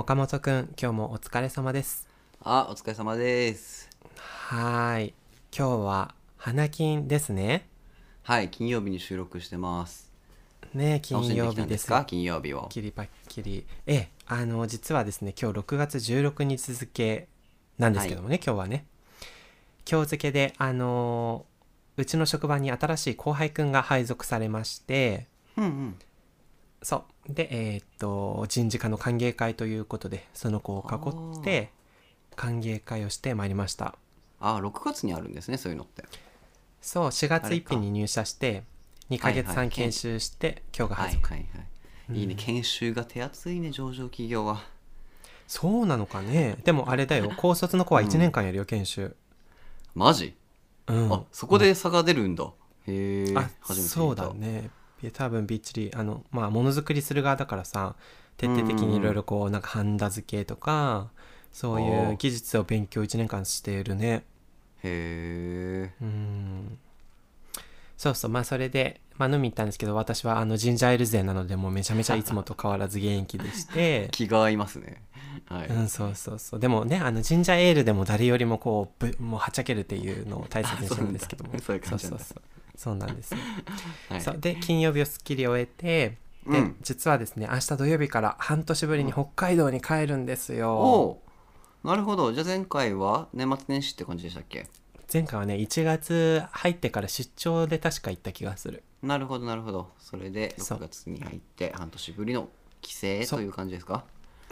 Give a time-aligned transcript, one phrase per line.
[0.00, 2.06] 岡本くん、今日もお疲れ様です。
[2.40, 3.90] あ、お疲れ様です。
[4.14, 5.14] はーい。
[5.56, 7.66] 今日は花金ですね。
[8.22, 10.12] はい、金曜日に収録してます。
[10.72, 12.04] ね金曜日ですすか？
[12.04, 12.68] 金曜日を。
[12.70, 13.66] キリパッキリ。
[13.86, 17.26] ええ、あの、実はですね、今日6月16日付
[17.78, 18.86] なんですけどもね、今日はね。
[19.90, 21.58] 今日付で、あのー
[22.00, 25.26] うちの職場に新しい後輩くんが配属されまして、
[25.56, 25.98] うんうん。
[26.82, 27.32] そう。
[27.32, 30.84] で、えーっと、人事課の歓迎会ということで、その子を
[31.36, 31.70] 囲って、
[32.36, 33.96] 歓迎会をしてまいりました。
[34.40, 36.04] あ、6月にあるんですね、そういうのって。
[36.80, 38.64] そう、4月1あれか日に入社して、
[39.10, 41.28] 2ヶ月はいはい半研修して、今日がはい配属。
[41.30, 42.20] はいはい。
[42.20, 44.62] いいね、研修が手厚いね、上場企業は。
[45.46, 46.58] そうなのかね。
[46.64, 49.16] でもあれだよ、 高卒の子は1年間やるよ、研修。
[49.94, 50.34] マジ？
[50.86, 51.12] うん。
[51.12, 52.44] あ、そこで差が出るんだ。
[52.86, 53.88] へえ、あ、初めて。
[53.88, 54.70] そうだね。
[55.02, 57.94] い多分びっちり、あの、まあ、ものづくりする側だからさ、
[58.36, 61.10] 徹底的にいろいろこう、なんかハンダ付けとか、
[61.52, 64.24] そういう技術を勉強1年間しているね。
[64.82, 65.92] へえ。
[66.00, 66.78] うん。
[67.96, 75.02] そうそう、まあそれで、まあ飲み行ったんですけど、私はあのジンジャーエール勢なので、もうめちゃめちゃいつもと変わらず元気でして、 気が合いますね。
[75.46, 75.68] はい。
[75.68, 76.60] うん、そうそうそう。
[76.60, 81.50] でもね、あの、ジンジャーエールでも誰よりもこう、ぶもうはちゃけるっていうのを大切にしてるんですけども。
[81.50, 82.42] あそうそういう感じなんだそう
[82.78, 83.40] そうなんですよ。
[84.08, 84.38] はいそう。
[84.38, 90.78] で、金曜日をすっきり終えて、で、うん実はですね、明日土曜日から半年ぶりに北海道に帰るんですよ。
[90.78, 91.22] お
[91.84, 92.32] うなるほど。
[92.32, 94.68] じゃあ前回は年末年始って感じでしたっけ？
[95.12, 98.84] 前回はね、1月入ってから出張で確か行った気がする。
[99.02, 102.48] なるほどなるほどそれでそう6月に入って半年ぶりの
[102.80, 104.04] 帰省という感じですか？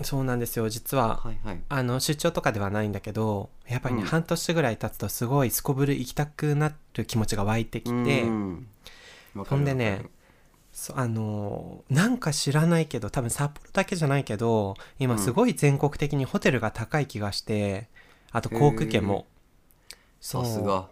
[0.03, 0.69] そうなんですよ。
[0.69, 1.61] 実は、はいはい。
[1.69, 4.07] あの出張とかではないんだけどやっぱりね、うん。
[4.07, 10.03] 半年ぐらい経つとすごいすこぶる行きたくなる気持ちが湧いてきてほんでね
[10.95, 17.89] あのーなんか知らないけど多分札幌だけじゃないけど今すごい全国的にホテルが高い気がして
[18.33, 19.27] あと航空券も。
[20.21, 20.89] さすが。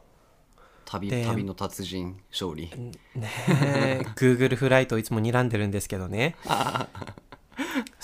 [0.87, 2.71] 旅で旅の達人勝利。
[3.15, 4.03] ねえ。
[4.17, 6.37] Google フライトをいつも睨んでるんですけどね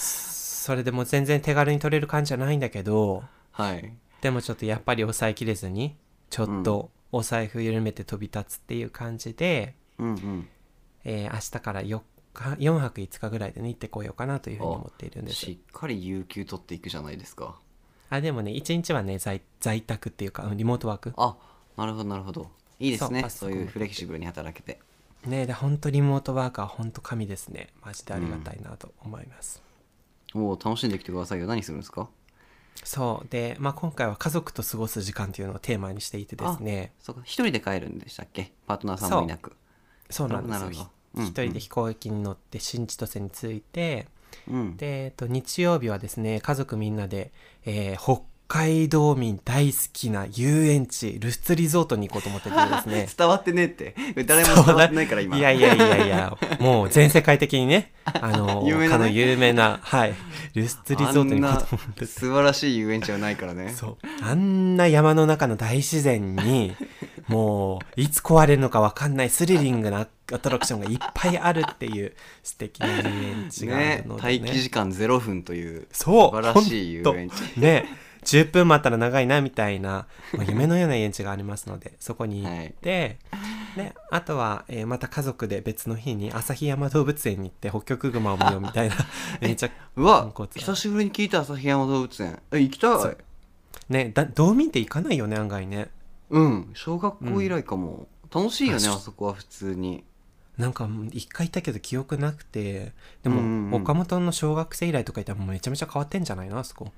[0.60, 3.92] それでもう全然手軽に取れる感じじゃないんだけどはい。
[4.20, 5.96] でもちょっとやっぱり抑えきれずに
[6.28, 10.48] ちょっとお財布緩めて飛び立つっていう感じで、うんうん。
[11.04, 12.00] えー明日から4
[12.34, 15.36] 日4泊5日ぐらいでね行ってこようかなというふうに思っているんです。
[15.36, 17.58] しっかり有給取っていくじゃないですか。
[18.10, 21.14] あでもね1日はね在在宅っていうかリモートワーク。
[21.16, 21.36] あ
[21.76, 22.50] なるほどなるほど。
[22.78, 24.78] いいですねそういうフレキシブルに働けて。
[25.26, 27.68] ねで本当リモートワークは本当神ですね。
[27.82, 29.62] マジでありがたいなと思います、
[30.34, 31.46] おお楽しんできてくださいよ。
[31.46, 32.08] 何するんですか？
[32.84, 33.28] そう。
[33.28, 36.92] で、まあ、今回は家族と過ごす時間っていうのをテーマにしていてですね。
[37.00, 37.22] そうか。
[37.24, 38.52] 一人で帰るんでしたっけ？
[38.66, 39.52] パートナーさんもいなく。
[40.08, 40.28] そう。
[40.28, 40.60] なんですよ。
[40.60, 40.90] なるほど。
[41.14, 44.06] うん一人で飛行機に乗って新千歳に着いて、
[44.48, 44.76] うん。
[44.76, 47.32] で、えっと、日曜日はですね、家族みんなで、
[47.64, 53.06] えー北海道民大好きな遊園地、ルスツリゾートに行こうと思っててですね。
[53.16, 53.94] 伝わってねえって。
[54.24, 55.36] 誰も伝わってないから今。
[55.36, 59.12] いやいやいやいや、もう全世界的にね、 あの、有名なね。
[59.12, 60.14] 有名な、はい、
[60.56, 63.72] ルスツリゾートに行こうと思ってあんな素晴らしい遊園地はないからね。
[63.72, 63.98] そう。
[64.20, 66.74] あんな山の中の大自然に、
[67.28, 77.60] もう、いつ壊れるのかわかんないスリリングなアトラクションがいっぱいあるっていう素敵な遊園地があねるので、待機時間0分というそう素晴らしい遊園地。
[77.60, 83.18] ね10分待ったら長いなみたいな、まあ 夢のような遊園地がありますのでそこに行って、
[83.76, 88.96] ね、あとは、えーまた家族で別の日に旭山動物園に行って北極熊を見ようみたいな
[89.40, 92.40] めっちゃうわ久しぶりに聞いた旭山動物園。
[92.50, 93.16] え行きたい。
[93.88, 95.90] ねだ道民って行かないよね案外ね。
[96.30, 96.70] うん。
[96.74, 100.04] 小学校以来かも、楽しいよねああそこは普通に。
[100.56, 102.92] なんか一回行ったけど記憶なくてで
[103.24, 103.70] うんうんうん。
[103.70, 106.92] も岡本の小学生以来とかいったらもうめちゃめちゃ変わってんじゃないのあそこ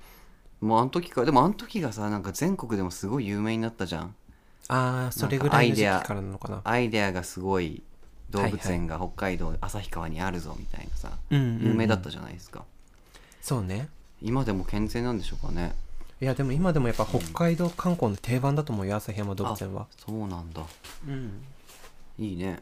[0.63, 4.15] もうあの時からでもあの時がさなんか全国でもすごい有名になったじゃん。
[4.69, 6.61] ああそれぐらいの時期からなのかな。
[6.63, 7.83] アイデアがすごい
[8.29, 11.67] 動物園が北海道旭川にあるぞみたいなさ、うんうんうん。
[11.69, 12.63] 有名だったじゃないですか。
[13.41, 13.89] そうね。
[14.21, 15.75] 今でも健全なんでしょうかね。
[16.21, 19.87] いやでも今でもやっぱ北海道観光の定番だと思うよ旭山動物園は。
[19.97, 20.61] そうなんだ。
[21.07, 21.43] うん。
[22.17, 22.61] いいね。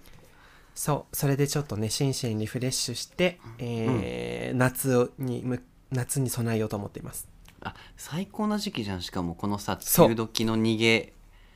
[0.74, 5.62] そうそれでちょっとね心身リフレッシュして、えー夏にむ
[5.92, 7.28] 夏に備えようと思っています
[7.64, 9.02] あ最高な時期じゃん。
[9.02, 11.14] しかもこのさ梅雨時の逃げ。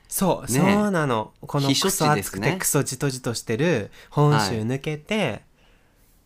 [0.08, 0.60] そう、ね。
[0.60, 1.34] そうなの。
[1.42, 2.48] この避暑クソ地ですね。
[2.48, 4.62] 暑くてクソじとじとしてる本州はい。
[4.62, 5.42] 抜けて、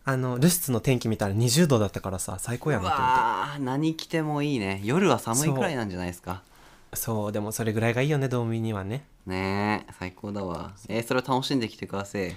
[0.04, 4.80] あのルスツの天気見たら20度だったからさ最高やうなと思っわー何着てもいいね。
[4.84, 6.42] 夜は寒いくらいなんじゃないですか。
[6.90, 9.04] てそうでもそれぐらいがいいよね道民にはね。
[9.26, 10.72] ねえ最高だわ。
[10.88, 12.34] えーそれを楽しんできてください。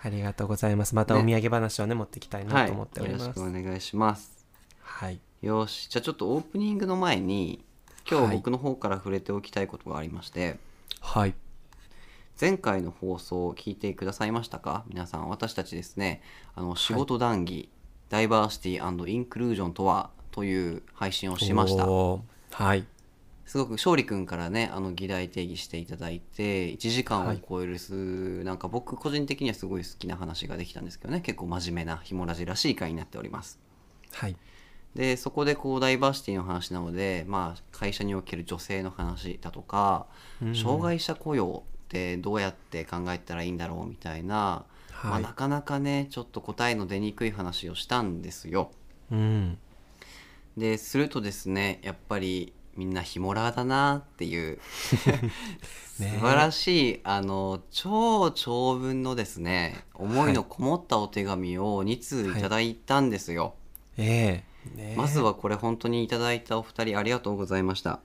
[0.00, 0.94] ありがとうございます。
[0.94, 4.37] またお土産話をね持ってきたいなはいと思っております、よろしくお願いします
[4.88, 5.20] はい。
[5.42, 5.88] よし。
[5.88, 7.64] じゃあちょっとオープニングの前に
[8.10, 8.30] 今はい。
[8.30, 10.58] 日僕の方から触れておきたいことがありまして、
[11.00, 11.34] はい。
[12.40, 14.84] 前回の放送を聞いてくださいましたか？
[14.88, 16.22] 皆さん私たちですね。
[16.54, 17.68] あの仕事談義、
[18.08, 21.86] ダイバーシティインクルージョンとはという配信をしました。
[21.86, 22.84] はい。
[23.44, 31.20] すごく勝利君からねあの議題定義していただいて1時間を超えるす、なんか僕個人的にはすごい好きな話ができたんですけどね。
[31.20, 33.58] 結構真面目なひもラジらしい回になっております。
[34.12, 34.36] はい
[34.94, 40.06] でそこでこうダイバーシティの話なので、まあ、会社における女性の話だとか、
[40.42, 40.54] うん。
[40.54, 44.64] 障害者雇用ってどうやって考えたらいいんだろうみたいな、
[45.04, 48.70] まあ、はいなかなかねちょっと答えの出にくい話をしたんですよ。
[49.12, 49.58] うん。
[50.56, 54.58] でするとですねやっぱりみんなヒモラーだなっていう
[55.98, 56.12] ね。
[56.12, 63.54] 素晴らしいあの超長文のですね思いのこもったお手紙を2通いただいたんですよ。
[63.96, 64.92] ええね。
[64.94, 67.92] えまずはこれ本当にいただいたお二人ありがとうございました。
[67.92, 68.00] あ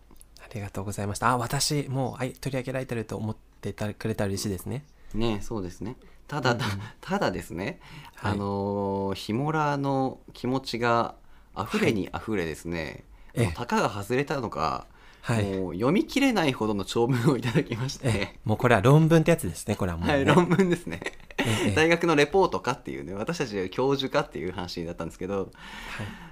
[0.53, 1.29] りがとうございました。
[1.29, 4.85] あ私もうはい取り上げられてると思ってたくれたら嬉しいですね。
[5.13, 5.95] ねそうですね。
[6.27, 6.65] ただ、た
[7.01, 7.79] ただですね、
[8.15, 8.31] はい。
[8.33, 11.15] あのーヒモラーの気持ちが
[11.57, 13.45] 溢れに溢れですね、ええ。
[13.45, 14.87] もうたかが外れたのか、
[15.25, 15.43] はい。
[15.45, 18.17] もう読み切れないほどの長文をいただきましえて。
[18.19, 20.13] え、もうこれは論文ってやつですねこれはもう、ね。
[20.15, 20.99] はい、論文ですね。
[21.75, 25.49] 大学のレポートかっていうね私たちは教授かっていう話だったんですけど、はい。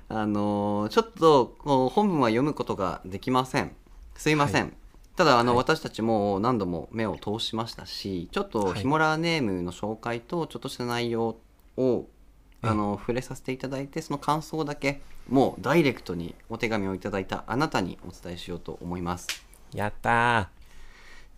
[0.09, 3.71] あのーちょっと本文は読むことができません。
[4.15, 4.71] すいません、は
[5.15, 5.57] ただあの、はい。
[5.59, 8.79] 私たちも何度も目を通しましたしちょっとはい。
[8.81, 11.37] ヒモラーネームの紹介とちょっとした内容
[11.77, 12.20] をええ
[12.63, 19.27] あの触れさせていただいてその感想だけもうダイレクトにお手紙をいただいたあなたにお伝えしようと思います。
[19.73, 20.49] やった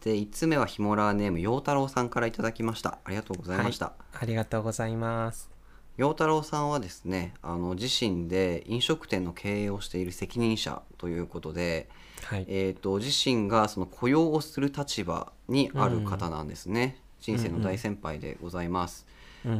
[0.03, 2.97] で5つ目はヒモラーネーム陽太郎さんからいただきました。
[3.05, 5.49] ありがとうごーざいました、はい、ありがとうございます。
[5.95, 11.87] 陽太郎さんはですねあの自身で飲食店の経営をしている責任者ということで、
[12.23, 12.45] はい。
[12.49, 19.13] えー、と自身がその雇用をする立場にある方なんですね、人生の大先輩でございます、うん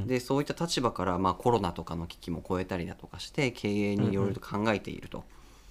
[0.06, 5.24] でそういった立場から、まあ、コロナとかの危機も超えたりだとかして経営にいろいろと考えていると、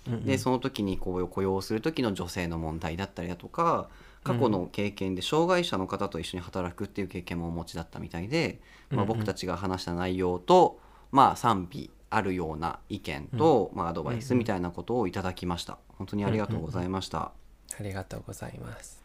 [0.06, 0.25] うんうん。
[0.25, 3.88] でその時にこう雇用する時の女性の問題だったりだとか
[4.23, 8.61] 過去の経験で障害者の方と一緒に働くっていう経験もお持ちだったみたいで、
[8.91, 9.19] まあ、うんうん。
[9.19, 10.79] 僕たちが話した内容と、
[11.11, 15.79] まあ、賛否あるような意見と、まあ、アドバイスみたいなことをいただきました。
[15.97, 17.32] 本当にありがとうございました、
[17.79, 19.03] ありがとうございます。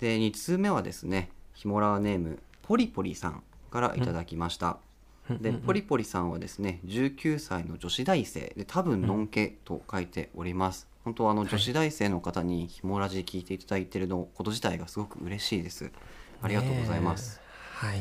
[0.00, 4.78] で2通目はですねヒモラーネームポリポリさんからいただきました、
[5.30, 5.42] うん。
[5.42, 8.52] でポリポリさんはですね19歳の女子大生。
[8.56, 11.50] で多分のんけと書いております、本当はあのはい。
[11.50, 15.90] 女子大生の方にヒモラジ聞いていただいているのこと自体がすごく嬉しいです。
[16.42, 17.40] ありがとうございます、
[17.74, 18.00] はい。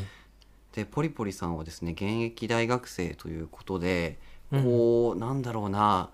[0.73, 4.19] でポリポリさんはですね現役大学生ということで
[4.51, 4.63] うん。
[4.63, 6.09] こう、なんだろうな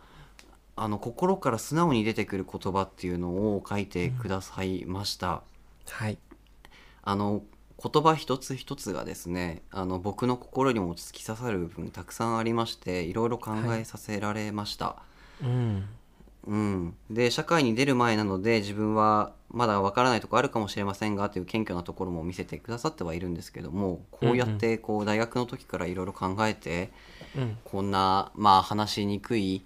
[0.76, 5.44] あの心から素直に出てくる言葉っていうのを書いてくださいました、
[5.88, 6.18] はい。
[7.04, 7.44] あの
[7.83, 14.95] 言葉一つ一つがですねあの僕の心にも突き刺さる部分たくさんありましていろいろ考えさせられました、
[15.41, 15.85] うん。
[16.45, 26.91] うん、で社会に出る前なので自分はまだわからないところあるかもしれませんがという謙虚なところも見せてくださってはいるんですけどもこうやってこう大学の時からいろいろ考えて
[27.35, 27.57] うん。
[27.63, 29.63] こんなまあ話しにくい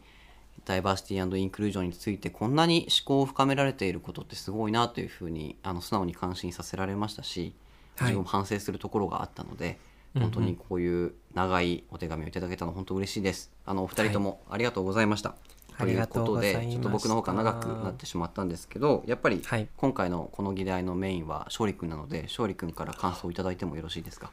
[0.65, 7.53] ダイバーシティインクルージョンについてこんなに思考を深められていることってすごいなというふうにあの素直に感心させられましたしはい
[7.99, 9.77] 自分も反省するところがあったので、
[10.15, 10.29] うんうん。
[10.29, 13.51] 本当にこういう長いお手紙をいただけたの本当嬉しいです。
[13.65, 15.35] あのお二人ともありがとうございました。
[15.79, 19.67] ありがとうございということでちょっと僕の方から長くなってしまったんですけどやっぱりはい。
[19.77, 24.31] 今回のこの議題のメインは勝利君なので勝利君から感想をいただいてもよろしいですか？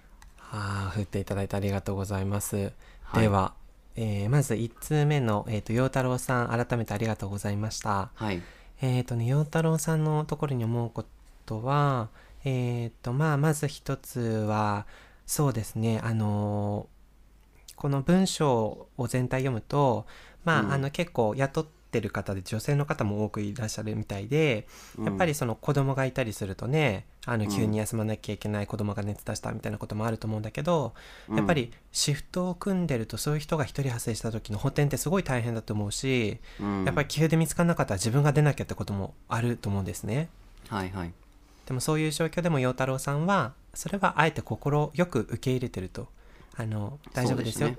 [0.51, 3.23] ああ振っていただいてありがとうございます、はい。
[3.23, 3.53] では、
[3.97, 8.11] えーまず1通目の、えー、と陽太郎さん改めてありがとうございました。
[8.15, 8.41] はい。
[8.81, 11.05] えっ、とね陽太郎さんのところに思うこ
[11.45, 12.09] とは
[12.45, 14.87] えっ、とまあまず一つは
[15.27, 16.95] そうですねあのー
[17.77, 20.07] この文章を全体読むと
[20.45, 20.73] まあ,、うん。
[20.73, 24.67] あの結構雇ってる方で女性の方も多くいらっしゃるみたいで、
[25.03, 27.51] やっぱりその子供がいたりするとねあのうん。
[27.51, 30.95] 急に休まなきゃいけない子供が熱出したみたいなこともあると思うんだけど、
[31.35, 36.85] やっぱりシフトを組んでるとそういう人が一人発生した時の補填ってすごい大変だと思うし、うん。
[36.85, 40.29] やっぱり急で見つからなかったら自分が出なきゃってこともあると思うんですね。
[40.69, 41.13] はいはい
[41.67, 46.09] でもそういう状況でも陽太郎さんはそれはあえて心よく受け入れてると。
[46.57, 47.71] あの大丈夫ですよ。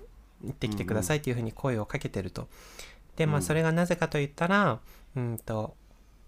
[0.44, 2.48] 行ってきてくださいっていうふうに声をかけてると。
[3.15, 3.39] でまうん。
[3.39, 4.80] あそれがなぜかといったら
[5.15, 5.75] うんと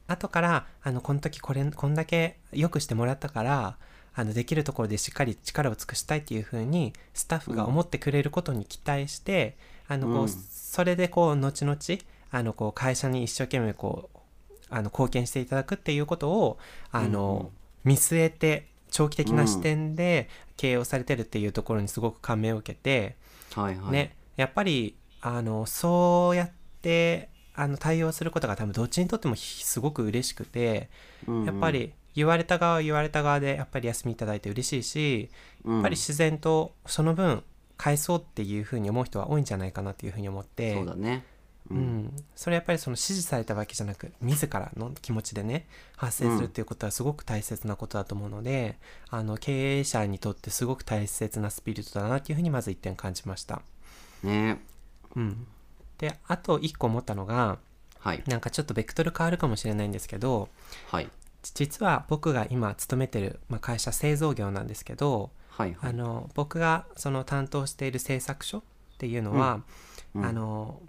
[0.07, 3.77] 後からあのこの時これこんだけ良くしてもらったから
[4.13, 10.27] あのできるところでしっかり力を尽くしたいっていうふうにスタッフが思ってくれることに期待して、あのこう、うん。
[10.29, 11.77] それでこう後々
[12.31, 14.17] あのこう会社に一生懸命こう
[14.69, 16.57] あの貢献していただくっていうことを
[16.91, 17.51] あの、
[17.83, 23.15] 見据えて長期的な視点で経営をされてるっていうところにすごく感銘を受けて、
[23.55, 23.91] はいはい。
[23.91, 30.89] ねやっぱりあのそうやってあの対応することが多分どっちにとってもひすごく嬉しくて、
[31.27, 31.45] うんうん。
[31.45, 35.29] やっぱり言われた側は言われた側でやっぱり休みいただいて嬉しいし、
[35.63, 35.73] うん。
[35.75, 37.43] やっぱり自然とその分
[37.77, 40.95] 返そうっていうふうに思う人は多いんじゃないかなっていうふうに思ってそうだ
[41.69, 41.97] ねううん。
[42.05, 48.77] ん、それやっぱりその指示されたわけじゃなく自らの気持ちでね発生するっていうことはすごく大切なことだと思うので、
[49.09, 53.61] あの経営者にとってすごく大切なスピリットだなっていうふうにまず一点感じました。
[54.23, 54.61] ね。
[55.15, 55.47] うん、
[55.97, 57.57] であと一個思ったのが
[57.99, 58.23] はい。
[58.27, 60.49] なんかちょっとベクトル変わるかもしれないんですけど
[60.91, 61.09] はい。
[61.53, 65.89] 実は僕が今勤めてる、まあ、会社製造業なんですけどはいはい。
[65.89, 68.61] あの僕がその担当している製作所っ
[68.97, 69.61] ていうのは、
[70.13, 70.25] うん。
[70.25, 70.81] あの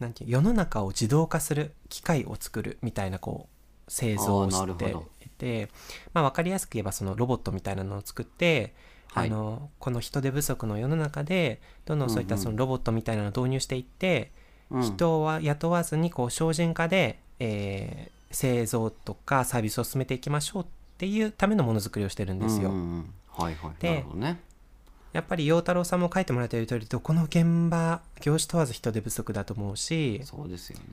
[0.00, 5.68] なんていう世の中を自動化する機械を作るみたいなこう製造をしていて
[6.12, 8.74] まあ、分かりやすく言えばそのロボットみたいなのを作って、
[9.12, 9.28] はい。
[9.28, 14.32] あのこの人手不足の世の中でどんどんそういったそのロボットみたいなのを導入していって、
[14.70, 14.82] うん。
[14.82, 20.66] 人は雇わずにこう精進化で、えー製造とかサービスを進めていきましょうっ
[20.98, 22.70] ていうためのものづくりをしてるんですよ。
[22.70, 23.14] うんうんうん。
[23.28, 23.84] はいはい。
[23.84, 24.06] ね
[25.12, 30.84] やっぱり陽太郎さんも書いてもらっている通りどこの現場業種問わず人手不足だと思うし、そうですよね。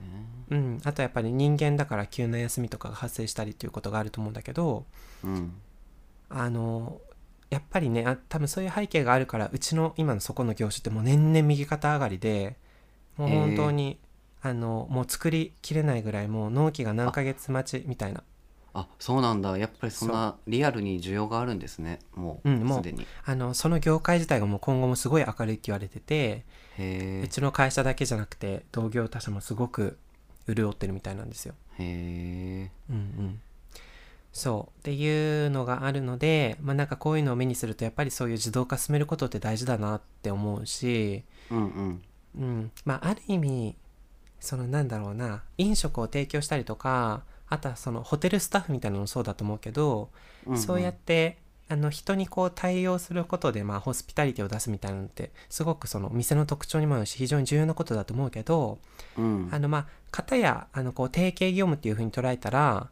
[0.50, 4.86] うん、あとやっぱり人間だから急な休みとかが発生したりっていうことがあると思うんだけど
[5.22, 5.52] うん。
[6.30, 7.00] あの
[7.50, 12.56] やっぱりねあ多分そういう背景があるからうちの今のそこの業種ってもう年々右肩上がりで
[13.16, 13.98] もう本当に
[14.42, 18.22] あのもう作りきれないぐらいもう納期が何ヶ月待ちみたいな
[18.74, 19.56] あそうなんだ。
[19.58, 22.00] やっぱりそんなリアルに需要があるんですね。
[22.14, 23.06] もうんもううすでに。
[23.24, 26.44] あのその業界自体がもう今後もすごい明るいって言われてて
[27.22, 29.98] うちの会社だけじゃなくて同業他社もすごく
[30.46, 31.54] 潤ってるみたいなんですよ。
[31.78, 32.70] へえ。
[32.90, 33.40] うんうん、
[34.32, 34.78] そう。
[34.80, 42.02] っていうのがあるので、まあ、なんかこういうのを目にするとやっぱりそういう自動化進めることって大事だなって思うし、うんうん。
[42.38, 42.70] うん。
[42.84, 43.76] まあ、ある意味
[44.40, 50.10] そのなんだろうな飲食を提供したりとかあとはそのホテルスタッフみたいなのもそうだと思うけど、
[50.46, 50.60] うんうん。
[50.60, 51.38] そうやって
[51.68, 58.78] あの人にこう対応することで、まあ、ホスピタリティを出すみたいなのってすごくその店の特徴にもあるし非常に重要なことだと思うけど、
[59.16, 59.48] うん。
[59.50, 62.88] あのまあ片やあのこう定型業務っていうふうに捉えたら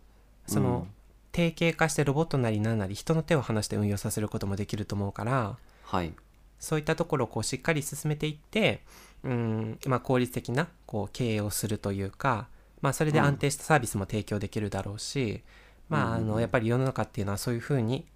[0.46, 0.86] その、うん。
[1.32, 6.14] 定型化してロボットなり何なり人の手を離して運用させることもできると思うからはい。
[6.58, 8.80] そういったところをこうしっかり進めていって
[9.22, 12.48] うん、まあ、効率的なこう経営をするというか、
[12.86, 15.42] まあ、それで安定したサービスも提供できるだろうし、
[15.88, 18.06] まあ、あのやっぱり世の中っていうのはそういうふうに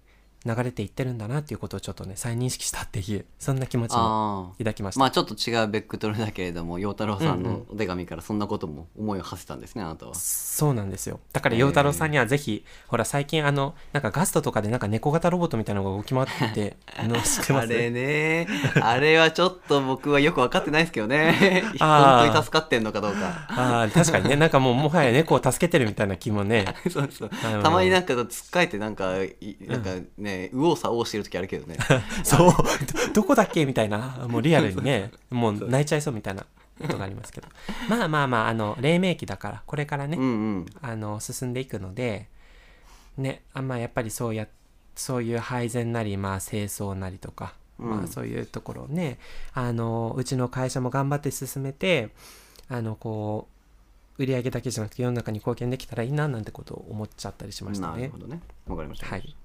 [0.43, 4.99] 流れていってるんだなっていうことをちょっとね再認識したっていうそんな気持ちもああ抱きました。
[4.99, 10.15] まあちょっと違うベクトルだけれども陽太郎さんうんのお手紙からそんなことも思いを馳せたんですねあなたは。
[10.15, 11.19] そうなんですよ。
[11.31, 17.53] だから陽太郎さんにはぜひ、ほら最近あのなんかガストとかでなんか猫型ロボットみたいなのが動き回って てます？
[17.53, 18.47] あれね。
[18.81, 21.63] あれはちょっと僕はよく分かってないですけどね。
[21.79, 23.45] 本当に助かってんのかどうか。
[23.49, 24.35] あー確かにね。
[24.37, 26.65] なんかもうもはや猫を助けてるみたいな気もね。
[26.89, 27.29] そうそう。
[27.29, 31.77] たまになんかつっかえてなんかいなんかね右往左往してる時あるけどね。
[32.23, 32.51] そう。
[33.13, 34.25] ど どこだっけみたいな。
[34.29, 36.45] もうリアルにね もう泣いちゃいそうみたいな
[36.79, 37.47] ことがありますけど。
[37.89, 40.27] まあまあまああの黎明期だからこれからね、うんう
[40.59, 40.65] ん。
[40.81, 42.27] あの進んでいくので
[43.17, 44.47] ねあまあやっぱりそうや
[44.95, 47.89] そういう配膳なりまあ清掃なりとか、うん。
[47.89, 49.19] まあそういうところをね
[49.53, 52.09] あのうちの会社も頑張って進めて
[52.67, 53.47] あのこ
[54.17, 57.93] う売り上げだけじゃなくて世の中に貢献できたらいいななんてことを思っちゃったりしましたね。
[57.93, 58.17] なるほ。
[58.19, 58.39] どね。
[58.67, 59.07] わかりました。
[59.07, 59.35] はい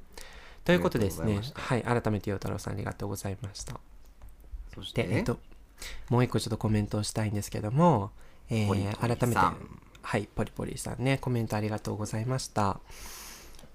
[0.67, 1.41] ということでですね。
[1.55, 3.79] はい改めて陽太郎さんありがとうございました。
[4.75, 5.05] そして？
[5.05, 5.39] でえっと
[6.11, 8.11] もう一個ちょっとコメントをしたいんですけども、
[8.51, 9.41] えー改めて
[10.03, 12.81] はいポリポリさんねコメントありがとうございました。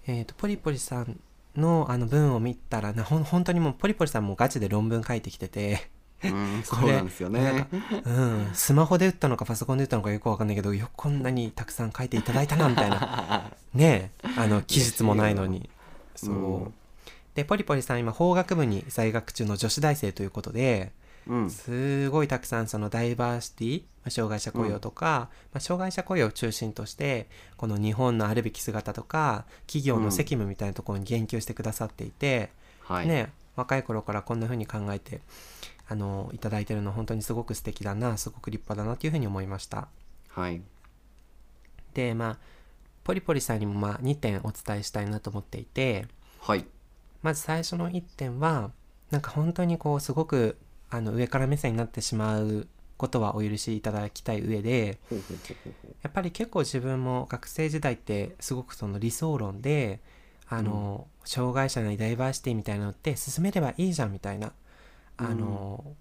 [0.06, 1.18] えっ、とポリポリさん
[1.56, 5.90] のあの文を見たらなほん本当にもうポリポリさんもガチで論文書いてきてて。
[6.24, 7.68] うん そうなんですよね。
[8.06, 13.52] うんスマホで打ったのかパソコンで打ったのかよくわかんないけどよくこんなにたくさん書いていただいたなみたいな。
[13.74, 15.70] ねえあの記述もないのに。
[16.16, 16.74] そう、うん
[17.36, 20.92] でポリポリさん今法学部に在学中の女子大生ということで
[21.28, 21.50] うん。
[21.50, 32.50] すごいたくさんそのダイバーシティ、まあ障害者雇用とか、まあ、障害者雇用を中心としてこの日本のあるべき姿とか企業の責務みたいなところに言及してくださっていて、
[32.82, 33.08] はい。
[33.08, 35.20] ね若い頃からこんな風に考えて
[35.88, 39.88] あのいただいてるの本当にすごく素敵だなすごく立派だなというふうに思いました。
[40.30, 40.62] はい。
[41.94, 42.38] でまあ
[43.04, 46.08] ポリポリさんにもまあ2点お伝えしたいなと思っていて
[46.40, 46.66] はい
[47.22, 48.72] まず最初の1点は
[49.12, 50.58] なんか本当にこうすごく
[50.90, 55.00] あの上から目線になってしまうことはお許しいただきたい上で
[56.04, 60.02] やっぱり結構自分も学生時代ってすごくその理想論で
[60.48, 64.52] あの、障害者のダイバーシティみたいなのって進めればいいじゃんみたいな
[65.16, 65.96] あの、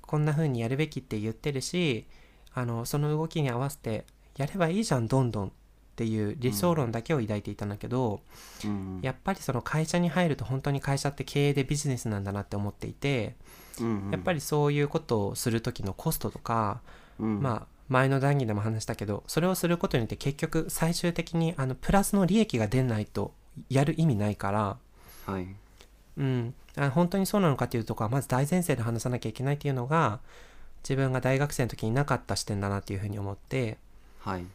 [0.00, 2.06] こんな風にやるべきって言ってるし
[2.54, 5.52] あのその動きに合わせてやればいいじゃんどんどん。
[5.96, 8.20] ていう理想論だけを抱いていたんだけど、
[8.64, 9.00] うん。
[9.02, 13.34] やっぱりその会社に入ると本当に会社って経営でビジネスなんだなって思っていて、
[13.80, 16.80] うんやっぱりそういうことをする時のコストとか、
[17.18, 17.40] うん。
[17.40, 23.32] まあ前の談義でも話したけどそれをすることによって結局最終的にあのプラスの利益が出ないと
[23.70, 24.76] やる意味ないから、
[25.26, 25.46] はい。
[26.18, 30.20] うん、あ本当にそうなのかっていうところはまず大前提で話さなきゃいけないっていうのが
[30.82, 33.76] 自分が大学生の時になかった視点だなっていうふうに思って
[34.20, 34.46] はい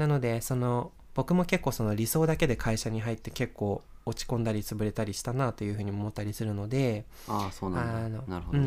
[0.00, 8.22] なのでその僕も結構その理想だけで会社に入って結構落ち込んだり潰れたりしたなというふうに思ったりするので、ああそうなんだ。
[8.26, 8.66] なるほどね、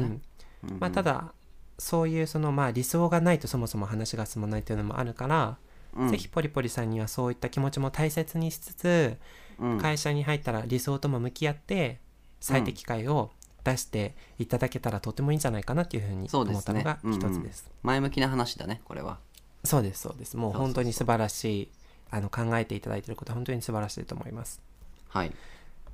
[0.64, 0.70] うん。
[0.70, 1.34] うんまあ、ただ
[1.80, 5.58] そういうそのまあ理想がないとそもそも話が進まないというのもあるから、
[5.98, 6.10] うん。
[6.10, 9.18] ぜひポリポリさんにはそういった気持ちも大切にしつつ、
[9.58, 9.78] うん。
[9.80, 12.00] 会社に入ったら理想とも向き合って
[12.40, 13.32] 最適解を
[13.64, 17.68] 出していただけたらとてもいいんじゃないかなっていうふうに思ったのが一つです。
[17.82, 19.18] 前向きな話だねこれは
[19.64, 20.36] そうですそうです。
[20.38, 21.70] もう本当に素晴らしい
[22.12, 24.62] あの考えていただいていることは本当に素晴らしいと思います。
[25.10, 25.32] はい。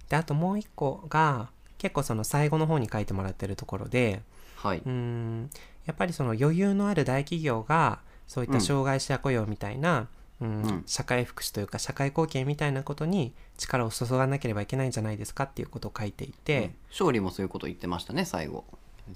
[0.09, 4.21] であともう一個が結構その最後の方に書いてもらってるところで
[4.55, 4.79] はい。
[4.79, 5.49] うーん
[5.85, 10.07] やっぱりその余裕のある大企業がそういった障害者雇用みたいな、
[10.41, 10.83] うんうん。
[10.85, 16.75] 社会福祉というか社会貢献みたいなことに力を注がなければいけないんじゃないですかっていうことを書いていて、うん。
[16.91, 18.65] 勝利もそういうこと言ってましたね最後。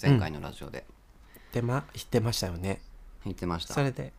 [0.01, 0.85] 前回のラジオで、
[1.51, 2.81] でま言ってましたよね。
[3.25, 3.73] 言ってました。
[3.73, 4.11] それで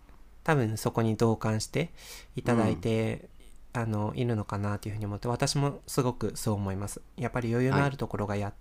[0.45, 1.91] 多分そこに同感して
[2.37, 3.29] いただいて、
[3.73, 7.01] あのいるのかなというふうに思って私もすごくそう思います。
[7.17, 8.53] やっぱり余裕のあるところがや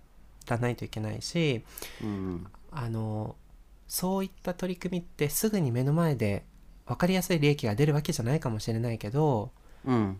[0.48, 1.64] らないといけないし、
[2.02, 3.36] うんあの
[3.86, 6.44] そういった取り組みってすぐに目の前で
[6.86, 9.52] 分かりやすい利益が出るわけじゃないかもしれないけど
[9.84, 10.18] うん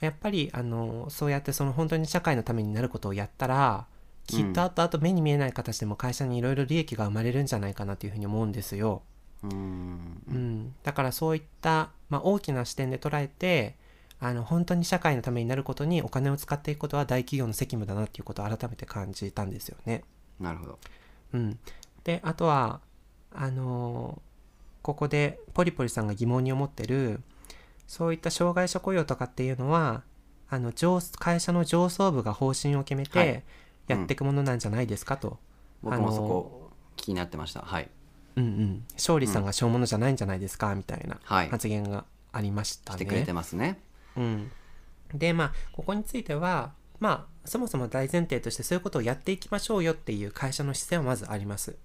[0.00, 3.86] やっぱりあのそうやってその本当に社会のためになることをやったら
[4.26, 9.02] きっと後々目に見えない形でも会社にいろいろ利益が生まれるんじゃないかなというふうに思うんですよ。
[9.42, 10.22] うん。
[10.28, 13.76] うん、だからそういった、まあ、大きな視点で捉えて
[14.18, 20.04] あの本当に社会のためになることにお金を使っていくことは大企業の責務だなっていうことを改めて感じたんですよね。
[20.40, 20.78] なるほど。
[21.34, 21.58] うん、
[22.04, 22.80] であとは
[23.32, 24.26] あのー
[24.86, 27.20] ここでポリポリさんが疑問に思ってる
[27.88, 30.04] そういった障害者雇用とかっていうのは
[30.48, 33.42] あの上会社の上層部が方針を決めはて
[33.88, 35.38] いやっていくものなんじゃないですかと、
[35.82, 37.62] 僕もそこ気になってました。
[37.62, 37.90] はい
[38.36, 41.48] うんうん、勝利さんがしょうものじゃないんじゃないですかみたいなはい。
[41.48, 42.98] 発言がありましたね。
[42.98, 43.80] してくれてますね。
[44.16, 44.50] うん、
[45.14, 51.76] でまあここについてはまあそもそも大前提としてそういうことをやっていきましょうよっていう会社の姿勢はまずあります。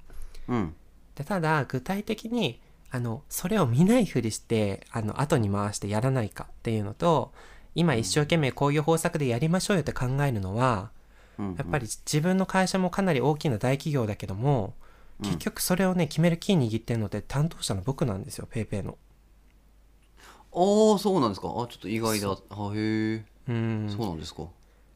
[0.47, 0.75] うん。
[1.15, 2.59] でただ具体的に
[2.89, 7.31] あのそれを見ないふりしてあの後に回してやらないかっていうのと
[7.75, 10.91] 今一生懸命こういう方策でやりましょうよって考えるのは
[11.37, 11.55] うん。
[11.55, 14.73] やっぱり自分の会社もかなり大きな大企業だけども
[15.21, 18.97] 結局それをね決めるキー握ってるのって担当者の僕なんですよ PayPay の。
[20.53, 21.47] ああそうなんですか。
[21.47, 22.29] あちょっと意外だ。
[22.29, 23.89] あへえうん。
[23.89, 24.43] そうなんですか。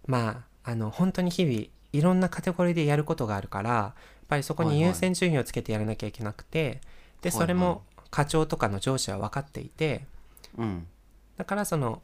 [0.08, 6.82] まああの本当に日々いろんなカテゴリーでやることがあるからやっぱりそこに優先順位をつけてやらなきゃいけなくて、
[7.22, 7.64] でそれはい。
[7.64, 10.06] はいも課長とかの上司は分かっていて
[10.58, 10.88] うん。
[11.36, 12.02] だからその、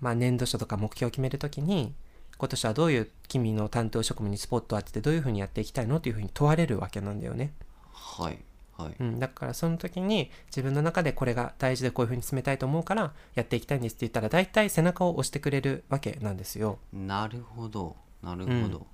[0.00, 1.92] まあ、年度書とか目標を決めるときに
[2.40, 7.52] 今年はどういう君の担当職務にスポットを当ててどういうふうにやっていきたいのというふうに問われるわけなんだよね。
[7.92, 8.38] はい
[8.78, 8.94] はい。
[8.98, 16.78] うん、だからその時に自分の中でこれが大事でこういうふうに進めたいと思うからやっていきたいんですって言ったら大体背中を押してくれるわけなんですよ。
[16.94, 18.86] なるほどなるほど、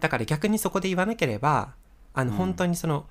[0.00, 1.74] だから逆にそこで言わなければ
[2.14, 2.36] あのうん。
[2.36, 3.06] 本当にその、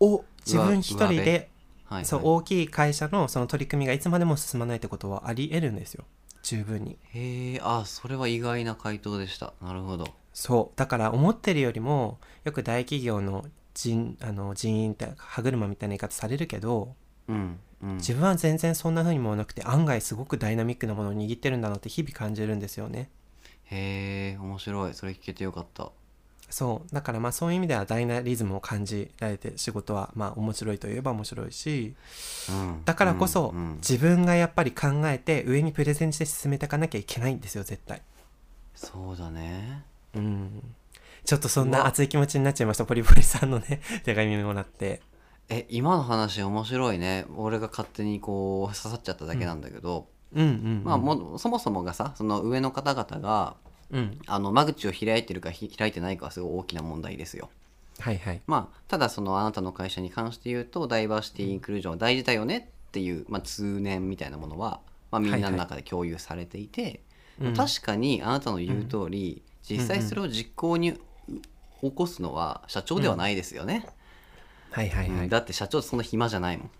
[0.00, 1.50] お自分一人で
[1.84, 6.04] はいそうはい大きい会社のその取り組みがいつまでも進まないってことはあり得るんですよ
[6.42, 6.98] 十分に。
[7.12, 9.52] へえあそれは意外な回答でした。
[9.60, 10.06] なるほど。
[10.32, 10.78] そう。
[10.78, 16.94] だから思ってるよりもよく大企業の人あの人員って歯車みたいな言い方されるけど
[17.28, 17.96] うんうん。
[17.96, 23.10] 自分は全然そんな風にもなくて案外すごくダイナミックなものを握ってるんだなって日々感じるんですよね。
[23.64, 24.94] へえ面白い。
[24.94, 25.92] それ聞けてよかった
[26.50, 26.94] そう。
[26.94, 31.94] だからまあそういう意味ではダイナリズムを感じられて仕事はまあ面白いといえば面白いし
[32.50, 32.82] うん。
[32.84, 33.74] だからこそ、うんうん。
[33.76, 38.02] 自分がやっぱり考えて上にプレゼンして進めていかなきゃいけないんですよ絶対。
[38.74, 39.84] そうだね。
[40.14, 40.74] うん。
[41.24, 45.02] ちょっとそんな熱い気持ちになっちゃいましたポリポリさんのね 手紙もらって。
[45.48, 47.26] え今の話面白いね。
[47.36, 50.42] 俺が勝手にこう刺さっちゃっただけなんだけど、うん。
[50.42, 53.56] うん、うん、まあもそもそもがさその上の方々が
[53.92, 54.18] うん。
[54.26, 57.50] あの間口を開いてるかひ開いてないかはすごい大きな問題ですよ。
[57.98, 58.40] はいはい。
[58.46, 67.00] まあただそのあなたの会社に関して言うとダイバーシティインクルージョンは大事だよねっていう、まあ、通念みたいなものは、まあ、みんなの中で共有されていて、
[67.40, 67.54] うん。
[67.54, 70.94] 確かにあなたの言う通り、実際それを実行に
[71.80, 73.86] 起こすのは社長ではないですよね、
[74.70, 75.24] はいはいはい。
[75.24, 75.28] うん。
[75.28, 76.70] だって社長そんな暇じゃないもん。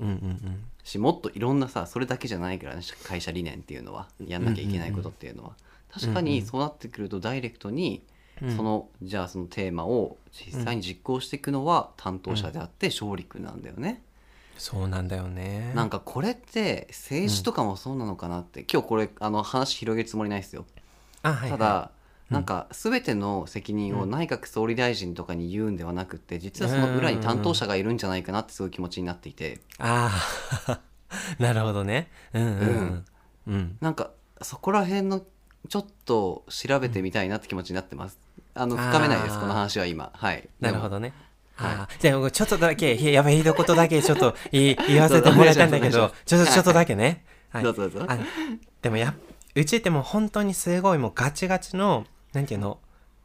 [0.00, 0.64] うんうんうん。
[0.84, 4.08] しもっといろんなさそれだけじゃないからね会社理念っていうのは。
[4.26, 5.52] やんなきゃいけないことっていうのは、
[5.92, 8.02] 確かにそうなってくるとダイレクトに、
[8.42, 8.56] うん。
[8.56, 14.00] そのじゃあそのテーマを実際に実行していくのは担当者であって勝利君なんだよね、
[14.58, 15.72] そうなんだよね。
[15.74, 20.66] なんかこれって政治とかもそうなのかなって、今日これあの話広げるつもりないですよ、
[21.22, 21.50] あはいはい。
[21.50, 21.90] ただ
[22.30, 29.60] なんか全ての責任を内閣総理大臣とかに言うんではなくって実はその裏に担当者がいるんじゃないかなってそういう気持ちになっていて。
[29.78, 30.10] あ
[30.66, 30.80] あ
[31.40, 32.10] なるほどね。
[32.34, 33.04] うんうんうん。
[33.46, 33.78] うん。
[33.80, 34.10] なんか
[34.42, 35.22] そこら辺の
[35.68, 38.18] ちょっと調べてみたいなって気持ちになってます。
[38.54, 40.10] あの深めないですこの話は今。
[40.14, 40.48] はい。
[40.60, 40.68] ど。
[40.68, 41.12] なるほどね。
[41.54, 42.00] はい。
[42.00, 47.24] じゃあちょっとだけいややばい一言だけちょっと言い言わせてもらいたいんだけど ちょっとちょっとだけね。
[47.50, 47.62] はい。
[47.64, 48.06] どうぞどうぞ。
[48.08, 48.18] あ
[48.82, 49.14] でもや
[49.54, 52.78] うちってもう本当にすごいもうガチガチのなんていうの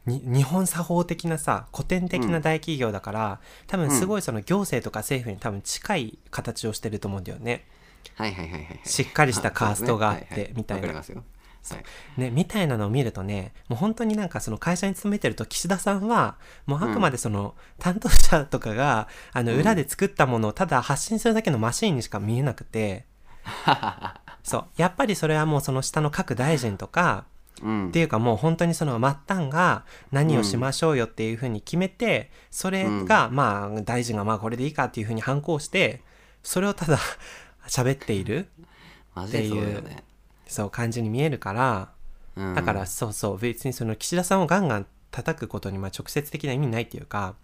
[0.06, 7.64] に日本作法的なさ古典的な大企業だから、多分すごいその行政とか政府に多分近い形をしてると思うんだよね。
[8.16, 8.80] はいはいはいはいはい。
[8.84, 10.88] しっかりしたカーストがあってみたいな。
[10.88, 11.14] わかります
[11.72, 11.78] よ。
[11.78, 23.06] はいね、みたいなのを見るとねもう本当になんかその会社に勤めてると岸田さんはもうあくまでその担当者とかが、あの裏で作ったものをただ発信するだけのマシーンにしか見えなくて
[24.42, 24.64] そう。
[24.76, 27.24] やっぱりそれはもうその下の各大臣とか
[27.62, 27.88] うん。
[27.88, 36.02] っていうかもう本当にその末端が何をしましょうよっていうふうに決めて、それがまあ大臣がまあこれでいいかっていうふうに反抗して
[36.42, 36.98] それをただ
[37.68, 38.48] 喋っている
[39.14, 40.02] マジでそうだよね。
[40.46, 41.90] そう感じに見えるから
[42.36, 47.36] うんだからそうそう別にその岸田さんをガンガン叩くことにまあ直接的な意味ないっていうか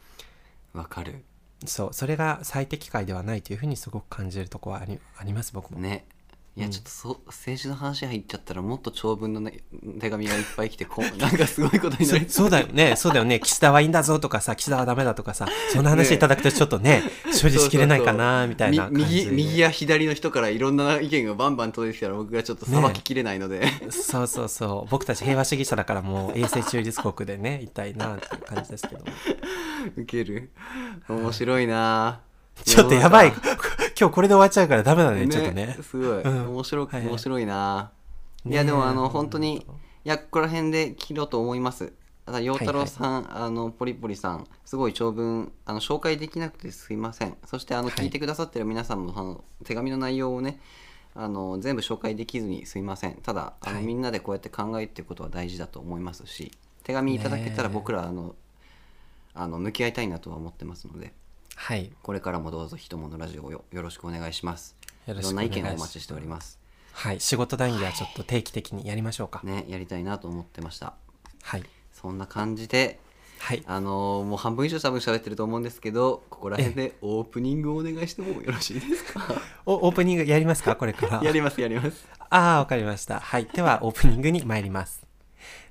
[0.73, 1.25] わかる。
[1.67, 5.79] そうそれが最適解ではないというふうにすごく感じるところはありあります僕も。
[5.79, 6.07] ね。
[6.61, 9.63] いやちょっとそう政治の話入っちゃったらもっと長文の、ね、
[9.99, 12.29] 手紙がいっぱい来てこう なんかすごいことになる。
[12.29, 12.97] そそうだよね。
[12.97, 13.41] そうだよね。
[13.41, 17.03] 岸田はいいんだぞとかさ岸田はダメだとかさそんな話いただくとちょっとね
[17.41, 24.91] 処理しきれないかなみたいな感じみ右右や左の人からいろんな意見がバンバン届いてきたら僕がちょっとさばききれないので、そうそうそう。
[24.91, 29.05] 僕たち平和主義者だからもう永世中立国でねいたいなっていう感じですけど。
[29.05, 29.11] も
[29.97, 30.51] ウケる。
[31.09, 32.21] 面白いな。
[32.65, 33.33] ちょっとやばい
[34.01, 35.77] 今日これで終わっちゃうからダメだね中ちょっとね。
[35.83, 36.49] すごい、うん。
[36.53, 37.11] 面白くはいはい。
[37.11, 37.93] 面白いな、
[38.47, 41.93] ねいやでもあの本当にいやここら辺で切ろうと思います。
[42.25, 47.37] ただ陽太郎さん、あのポリポリさんすごい長文あの紹介できなくてすいません。
[47.45, 47.97] そしてあのはい。
[47.97, 50.59] 聞いてくださってる皆さんもあの手紙の内容をね
[51.15, 53.17] あの全部紹介できずにすいません。
[53.17, 53.85] ただあの、はい。
[53.85, 56.53] みんなでこうやって考えていくことは大事だと思いますし
[56.85, 58.35] 手紙いただけたら僕らあの
[59.35, 61.13] あの向き合いたいなとは思ってますので
[61.63, 61.93] はい。
[62.03, 64.75] これからもどうぞひとものラジオをよよろしくお願いします。
[65.07, 65.63] よろしくお願いします。
[65.63, 66.59] 見をお待ちしております。
[66.93, 67.21] はい。
[67.21, 69.43] 仕事談義はちょっと定期的にやりましょうか。
[69.45, 70.95] ねやりたいなと思ってました。
[71.43, 71.63] はい。
[71.93, 72.99] そんな感じで
[73.41, 73.63] はい。
[73.67, 79.21] あのーもう半分以上多分喋ってると思うんですけどここら辺でオープニングをお願いしてもよろしいですか？
[79.67, 80.77] おオープニングやりますか？
[80.77, 81.21] これから。
[81.25, 82.09] やりますやります。
[82.31, 83.21] ああわかりました。
[83.21, 83.45] はい。
[83.53, 85.07] ではオープニングに参ります。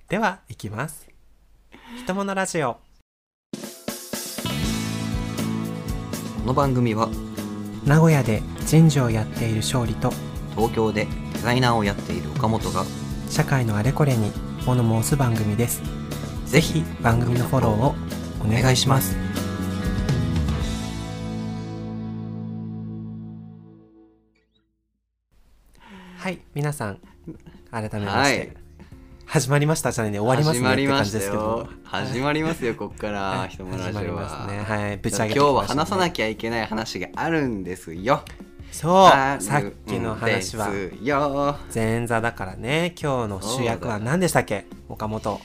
[0.07, 1.07] ではいきます。
[1.97, 2.77] ひとものラジオ
[6.49, 7.09] の番組は
[7.85, 10.11] 名古屋で人事をやっている勝利と
[10.55, 12.85] 東京でデザイナーをやっている岡本が
[13.29, 14.31] 社会のあれこれに
[14.65, 15.83] 物申す番組です。
[16.47, 17.95] ぜひ番組のフォローを
[18.43, 19.15] お願いします。
[26.17, 26.99] はい皆さん
[27.69, 28.68] 改めまして、はい
[29.29, 31.43] 始まりましたじゃないね終わりますねって感じですけど。
[31.43, 31.69] よ。
[31.83, 33.49] 始まりますよこっからはい。
[33.49, 34.63] ひとものラジオ始まりますはね。
[34.63, 34.97] はい。
[34.97, 38.23] ぶち今日上げてきましたねは話さなきゃいけない話があるんですよ。
[38.71, 39.09] そう。
[39.39, 41.59] さっきの話は。
[41.71, 42.95] 前座だからね。
[42.99, 44.65] 今日の主役は何でしたっけ？
[44.89, 45.39] 岡本。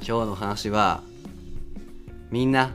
[0.00, 1.04] 今日の話は
[2.32, 2.72] みんな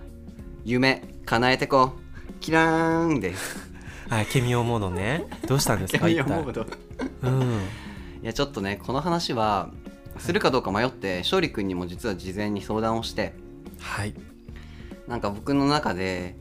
[0.64, 1.96] 夢叶えてこ
[2.40, 3.58] キラーンです。
[4.08, 4.26] はい。
[4.26, 5.26] ケミオモードね。
[5.50, 6.08] どうしたんですか？
[6.08, 6.66] いや一体モード
[7.24, 7.42] うん。
[8.24, 9.70] いやちょっとねこの話は
[10.18, 13.34] するかどうか迷って勝利君にも実は事前に相談をして
[13.80, 14.14] はい。
[15.08, 16.36] なんか僕の中で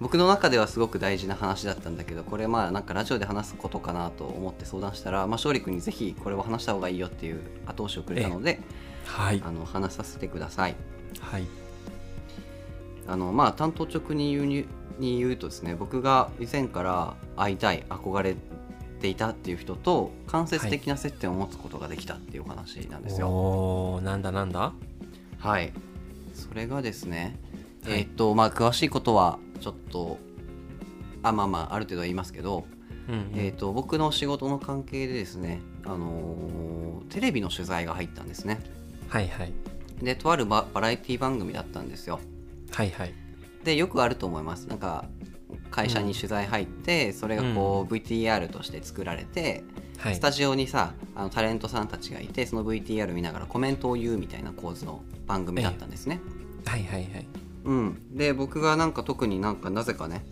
[0.00, 8.60] 僕の中ではすごく大事な話だったんだけどこれまあなんかラジオで話すことかなと思って相談したら、まあ、勝利君にぜひこれを話した方がいいよっていう後押しをくれたので
[9.04, 9.42] はい。
[9.44, 10.76] あの話させてください。
[11.20, 11.46] はい。
[13.06, 14.66] あのまあ担当直に言うに
[14.98, 18.36] に言うとですね僕が以前から会いたい憧れ
[19.00, 23.28] ていたっていう人と間接的な接点を持つことができたっていうお話なんですよ。
[23.28, 24.72] おーなんだなんだ？
[25.38, 25.72] はい、
[26.34, 27.38] それがですね
[27.84, 28.00] はい。
[28.00, 30.18] えっとまあ詳しいことはちょっと
[31.22, 32.66] あまあまあある程度は言いますけど、
[33.08, 33.40] うんうん。
[33.40, 38.60] えっと僕の仕事の関係でですね、あのーテレビの取材が入ったんですね。
[39.08, 39.52] はいはい。
[40.00, 42.20] でとあるババラエティ番組だったんですよ。
[42.70, 43.14] はいはい。
[43.64, 44.68] でよくあると思います。
[44.68, 45.04] なんか
[45.70, 49.64] 会社に取材入って、それがこう VTR として作られて、
[49.98, 50.14] はい。
[50.14, 56.20] スタジオにさあのタレントさんたちがいてその VTR 見ながらコメントを言うみたいな構図の番組だったんですね、
[56.64, 57.26] はいはいはい。
[57.64, 60.24] うん、で僕がなんか特になんかなぜかね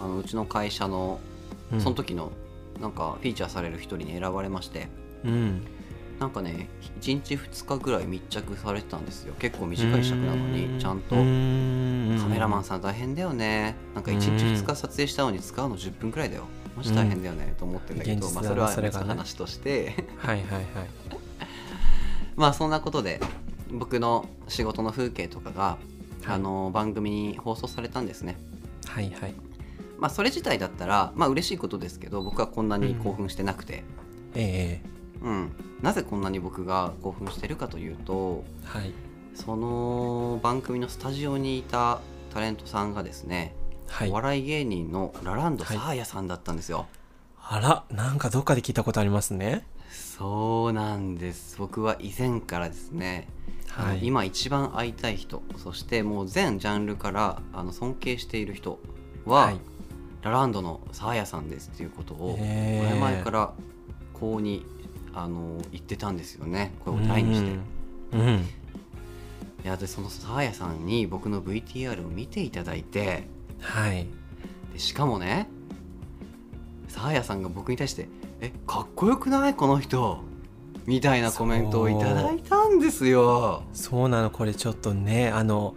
[0.00, 1.18] あのうちの会社の
[1.72, 1.80] うん。
[1.80, 2.32] その時の
[2.80, 4.88] なんかフィーチャーされる一人に選ばれまして
[5.24, 5.62] うん
[6.20, 6.68] なんかね
[7.00, 9.34] 1日2日ぐらい密着されてたんですよ。
[9.38, 11.14] 結構短い尺なのにちゃんと。
[11.14, 11.22] カカ
[12.28, 13.74] メラマンささん大変だよね。
[13.94, 16.44] なんか1日うん2日撮影したのに使うの10分くらいだよ。
[16.76, 19.94] マジ大変だよねと思ってんだけど、まあ、それは話として。
[20.18, 20.64] はいはいはい。
[22.36, 23.18] まあそんなことで
[23.72, 25.78] 僕の仕事の風景とかが、は
[26.32, 26.34] い。
[26.34, 28.36] あの番組に放送されたんですね。
[28.84, 29.34] はいはい。
[29.98, 33.84] まあそれ自体だったらまあ嬉しいことですけど僕はこんなに興奮してなくて、
[34.34, 34.82] え
[35.22, 35.52] うん。
[35.82, 38.92] なぜこんなに僕が興奮してるかというとえはい。
[39.34, 42.00] その番組のスタジオにいた
[42.32, 43.54] タレントさんがですね、
[43.86, 44.10] はい。
[44.10, 45.76] お笑い芸人のラランドはい。
[45.76, 46.86] サーヤさんだったんですよ、
[47.42, 47.58] あ
[47.90, 49.66] らなんかどっかで聞いたことありますね。
[49.90, 51.56] そうなんです。
[51.58, 53.28] 僕は以前からですね、
[53.68, 54.06] はい。
[54.06, 58.78] 今一番会いたい人そしてもう全ジャンルからあの尊敬している人
[59.24, 59.60] は、はい。
[60.22, 63.52] ラランドのサーヤさんですっていうことを前々から
[64.12, 64.66] こうに
[65.14, 66.72] あの言ってたんですよね。
[66.84, 67.50] 声を大にして。
[68.12, 68.20] うん。
[68.20, 68.36] うん。
[69.64, 73.24] いやでそのサーヤさんに僕の VTR を見ていただいて。
[73.60, 74.06] はい。
[74.72, 75.48] でしかもね
[76.88, 78.08] サーヤさんが僕に対して
[78.40, 80.22] 「えかっこよくないこの人」
[80.86, 83.62] みたいなコメントをいただいたんですよ。
[83.72, 85.74] そうなのこれちょっとねあの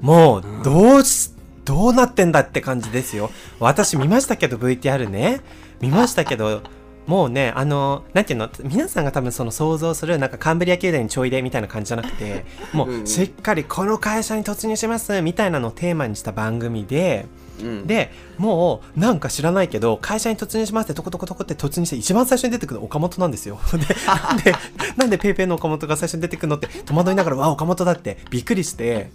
[0.00, 1.32] もううんどうし、
[1.64, 3.30] どうなってんだって感じですよ。
[3.60, 5.42] 私見ましたけど VTR ね。
[5.80, 6.62] 見ましたけど
[7.08, 8.50] もうねあのなんていうの？
[8.64, 12.44] 皆さんが多分その想像するなんかカンブリア宮殿にちょいでみたいな感じじゃなくて
[12.74, 17.26] もうしっかりこの会社に突入しますみたいなのをテーマにした番組で
[17.60, 23.58] うん、でもうなんか知らないけど会社に突入しますってトコトコトコって突入して一番最初に出てくるの岡本なんですよ。
[23.74, 23.78] で
[24.52, 24.56] で
[24.96, 29.10] なんでペイペイの岡本が最初に出てくるのって戸惑いながらわあ岡本だってびっくりして。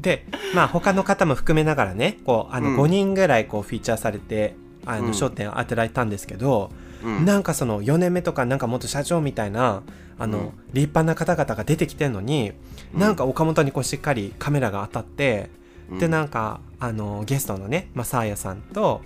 [0.00, 2.80] でまあ他の方も含めながらねこうあのうん。
[2.80, 5.06] 5人ぐらいこうフィーチャーされてあうん。
[5.06, 6.84] の焦点を当てられたんですけど、うん
[7.24, 9.82] なんかその4年目とかなんかもっと社長みたいな
[10.18, 10.44] あの、うん。
[10.72, 12.52] 立派な方々が出てきてるのに、
[12.94, 13.00] うん。
[13.00, 15.50] なんか岡本にこうしっかりカメラが当たって、
[15.90, 15.98] うん。
[15.98, 19.02] でなんかあのゲストのね、まあ、サーヤさんと,、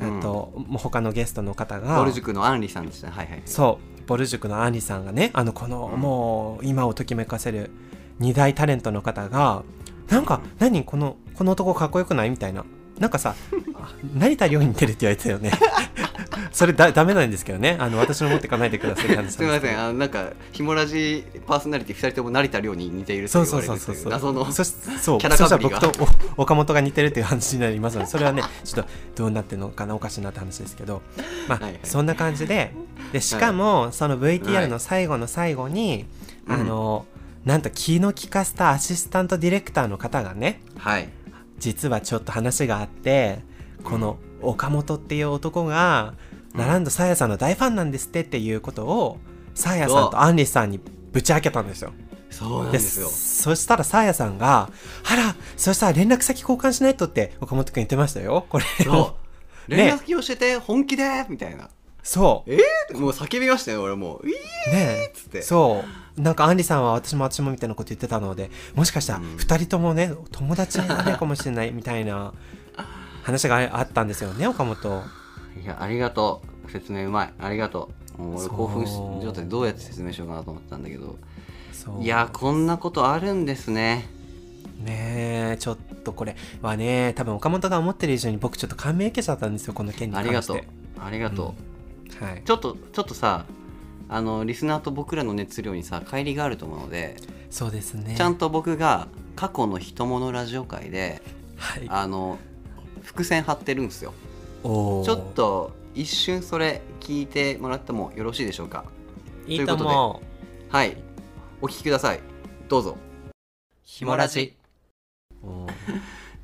[0.00, 0.18] うん。
[0.18, 3.12] あともう他のゲストの方がボル塾のアンリさんでしたね。
[3.16, 3.42] はいはい。
[3.46, 6.00] そうボル塾のアンリさんがねあのこの、うん。
[6.00, 7.70] もう今をときめかせる
[8.18, 9.62] 二大タレントの方が
[10.08, 10.50] なんか、うん。
[10.58, 12.30] 何このこの男かっこよくない？
[12.30, 12.64] みたいな
[13.00, 13.34] なんかさ
[13.74, 15.50] あ成田凌に似てるって言われてたよね
[16.52, 17.76] それだダメなんですけどね。
[17.78, 19.78] あの私の持ってかないでくださいって話すみません。
[19.78, 25.18] ああのなんかひもラジパーソナリティ2人とも成田凌に似ているとそう言われるそうそうそうそう謎のそしそう。
[25.18, 31.02] キャラそしたらかぶりが僕とお岡本が似てるっていう話になりますのでそれはね ちょっとどうなってるのかなおかしいなって話ですけど。
[31.48, 31.80] まあ、はいはい。
[31.84, 32.72] そんな感じで。
[33.12, 35.90] でしかも、その VTR の最後の最後に、
[36.46, 37.06] はいあの
[37.44, 41.08] なんと気の利かせたアシスタントディレクターの方がねはい
[41.60, 43.42] 実はちょっと話があって
[43.84, 46.14] この岡本っていう男が、
[46.54, 49.18] ラランドサーヤさんの大ファンなんですってっていうことを
[49.54, 50.80] サーヤさんとアンリさんに
[51.12, 51.92] ぶち明けたんですよ。
[52.30, 53.08] そうなんでですよ。
[53.08, 54.70] そしたらサーヤさんが
[55.04, 58.46] 「あらそしたら連絡先交換しないと」って岡本君言ってましたよ。
[58.48, 58.68] これを。
[58.82, 59.16] そ
[59.68, 59.70] う。
[59.70, 61.68] 連絡先教えて本気でみたいな。
[62.02, 62.52] そう。
[62.52, 64.28] えー、もう叫びましたよ俺もう。
[64.28, 64.34] いい
[64.72, 65.42] ねっつって。
[65.42, 69.36] そうなんかアンリさんは私も私もみたいなこと言ってたのでもしかしたらうん。
[69.36, 72.32] 2人ともね友達になるかもしれないみたいな
[73.22, 75.02] 話があったんですよね岡本。
[75.62, 76.70] いやありがとう。
[76.70, 77.32] 説明うまい。
[77.38, 78.22] ありがとう。
[78.22, 81.16] もう俺興奮し状態でどうやって説明しようかなと思ったんだけど。
[82.00, 84.08] いやこんなことあるんですね。
[84.84, 90.28] ねえちょっとこれはね多分岡本が思ってる以上に僕ちょっと感銘受けちゃったんですよこの件に関して。
[90.28, 90.60] ありがとう。
[91.02, 91.54] ありがと
[92.20, 92.42] う、はい。
[92.44, 93.44] ちょっとちょっとさ
[94.12, 97.16] あのリスナーと僕らの熱量にさ乖離があると思うので、
[97.48, 98.16] そうですね。
[98.18, 101.22] ちゃんと僕が過去の「ひとものラジオ会で
[101.56, 101.86] はい。
[101.88, 102.38] あの
[103.02, 104.12] 伏線張ってるんですよ。
[104.62, 108.84] ちょっと一瞬それ聞いてもらってもよろしいでしょうか？
[109.46, 110.74] いいと思う。
[110.74, 110.96] はい。
[111.62, 112.20] お聞きください。
[112.68, 112.96] どうぞ。
[113.82, 114.54] ひもラジ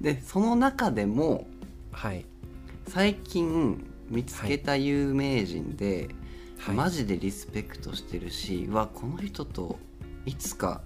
[0.01, 1.47] でその中でも
[1.91, 2.25] はい。
[2.89, 6.09] 最近見つけた有名人で、
[6.59, 6.75] はい。
[6.75, 9.79] マジでリスペクトしてるしうわこの人と
[10.25, 10.83] いつか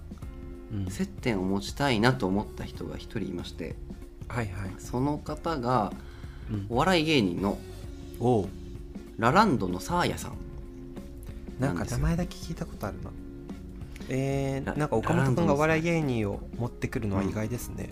[0.73, 0.91] うん。
[0.91, 3.75] 接点を持ちたいなと思った人が一人いまして
[4.27, 5.91] はいはい、その方が
[6.49, 6.65] うん。
[6.69, 7.57] お笑い芸人の
[8.19, 8.47] おう。
[9.17, 10.33] ラランドのサーヤさん。
[11.59, 13.11] なんか名前だけ聞いたことあるな。
[14.09, 17.89] えラー、なんか岡本君がお笑い芸人を持ってくるのは意外ですね、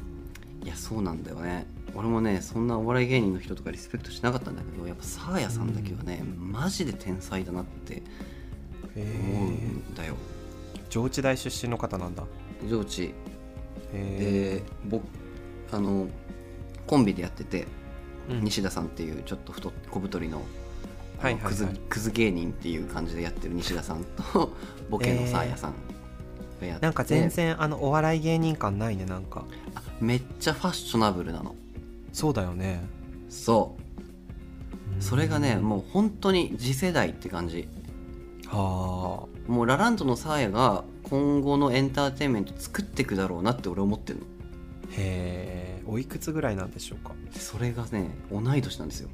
[0.63, 8.01] いやそうなんだよね俺もねそんなお笑い芸人の人とかリスペクトしなかったんだけどやっぱサーヤさんだけはね、マジで天才だなってへ
[8.95, 10.15] 思うえんだよ。
[10.89, 12.23] 上智大出身の方なんだ。
[12.67, 13.13] 上智。
[13.93, 15.03] へで僕
[15.71, 16.07] あの
[16.87, 17.67] コンビでやってて、
[18.29, 18.43] え、うん。
[18.43, 20.37] 西田さんっていうちょっと太っ小太りの
[21.19, 21.79] はいはいはい。
[21.89, 24.53] クズ芸人っていう感じでやってる西田さんと
[24.89, 25.73] ボケのサーヤさん
[26.61, 29.45] がやって、なんか全然あのお笑い芸人感ないねなんか。
[29.75, 31.55] あめっちゃファッショナブルなの
[32.11, 32.81] そうだよね。
[33.29, 33.77] そ
[34.99, 35.03] う。
[35.03, 37.67] それがねもう本当に次世代って感じ。
[38.51, 44.25] うはもうラランドのサーヤが今後のエンターテインメント作っていくだろうなって俺思ってるの。
[44.25, 44.27] あ
[44.91, 45.83] へえ。
[45.85, 47.13] おいくつぐらいなんでしょうか。
[47.31, 49.09] それがね同い年なんですよ。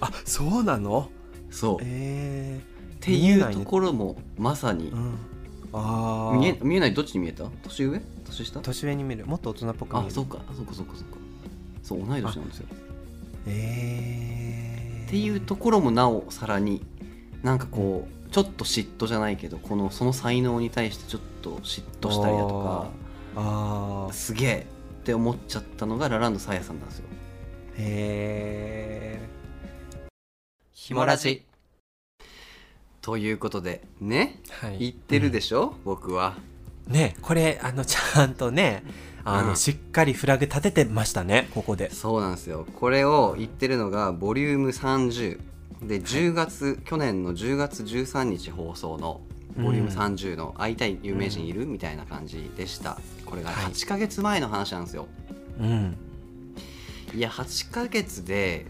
[0.00, 1.10] あそうなの？
[1.50, 1.76] そう。
[1.76, 2.60] っえ。
[3.00, 4.92] ていうところもまさに。
[4.92, 5.14] ー、うん。
[5.72, 6.36] ああ。
[6.36, 6.94] 見え見えない？
[6.94, 7.44] どっちに見えた？
[7.62, 8.00] 年上？
[8.24, 8.60] 年下？
[8.60, 9.26] 年上に見る。
[9.26, 10.08] もっと大人っぽく見える。
[10.08, 10.38] あそうか。
[10.54, 11.17] そうかそうかそうか
[11.88, 12.66] そう同い年なんですよ。
[13.46, 16.84] えー、っていうところもなおさらに
[17.42, 22.90] なんかこうちょっと嫉妬じゃないけどこのその才能に対してちょっと嫉妬したりだとか
[23.36, 24.66] ああすげえ
[25.00, 27.04] って思っちゃったのがラランドサーヤさんなんですよ。
[27.78, 29.28] へえ
[30.74, 31.46] ひもラジ
[33.00, 34.40] ということでね？
[34.50, 34.78] はい。
[34.78, 36.36] 言ってるでしょ、僕は。
[36.86, 38.82] ねこれあのちゃんとね
[39.36, 39.56] あの、うん。
[39.56, 41.90] しっかりフラグ立ててましたねここで。
[41.90, 42.66] そうなんですよ。
[42.76, 45.40] これを言ってるのがボリューム30
[45.82, 49.20] で10月、去年の10月13日放送の
[49.56, 52.98] ボリューム30の「会いたい有名人いる?」みたいな感じでした。
[53.24, 53.72] これがはい。
[53.72, 55.06] 8ヶ月前の話なんですよ、
[55.60, 55.96] うん。
[57.14, 58.66] い、や8ヶ月で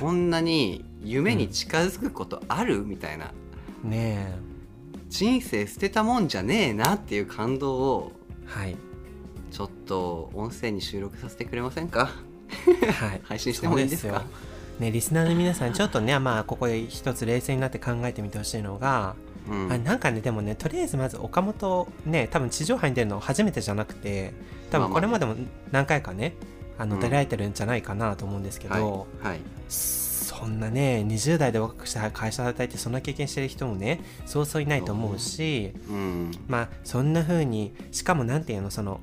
[0.00, 2.84] こんなに夢に近づくことある？
[2.84, 3.32] みたいな。
[3.84, 4.36] ね
[5.08, 8.12] 人生捨てたもんじゃねえなっていう感動を
[8.46, 8.76] えはい
[9.50, 12.10] ちょっと音声に収録させてくれませんか？
[13.00, 13.20] はい。
[13.24, 14.24] 配信してもいいですか？
[14.78, 19.16] ねリスナーの皆さんちょっとねまあここで一つ冷静になって考えてみてほしいのが、
[19.48, 19.72] うん。
[19.72, 24.32] あなんかねでもねとりあえずまず岡本ね多分地上波に出るの初めてじゃなくて
[24.70, 25.34] 多分これまでも
[25.72, 26.34] 何回かね
[26.78, 27.00] あのうん。
[27.00, 36.30] 出られてるんじゃないかなと思うんですけど、はい、はい、そんなね20代で若くして会社で働いてそんな経験してる人もねそうそういないと思うしうん。
[36.46, 39.00] まあそんな風にしかもなんていうのその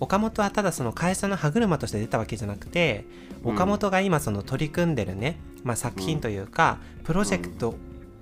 [0.00, 3.06] 岡本はただその会社の歯車として出たわけじゃなくて
[3.44, 3.54] うん。
[3.54, 7.74] 岡本が今その取り組んでるね、まあ、作品というか、プロジェクト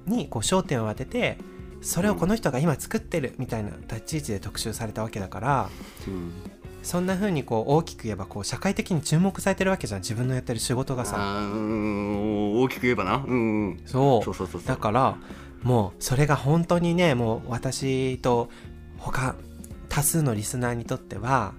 [0.06, 1.38] にこう焦点を当てて
[1.80, 5.70] それをこの人が今作ってるみたいな立ち位置で特集されたわけだから
[6.06, 6.32] うん。
[6.82, 11.16] そんな風にこう大きく言えばこう社会的に注目されてるわけじゃん自分のやってる仕事がさ。
[11.16, 13.24] 大きく言えばな。
[13.24, 13.82] うんうん。
[13.86, 14.24] そう。
[14.24, 14.68] そうそうそうそう。
[14.68, 15.16] だから
[15.62, 18.48] もうそれが本当にねもう私と
[18.98, 19.36] 他
[19.92, 21.52] 多数のリスナーにとっては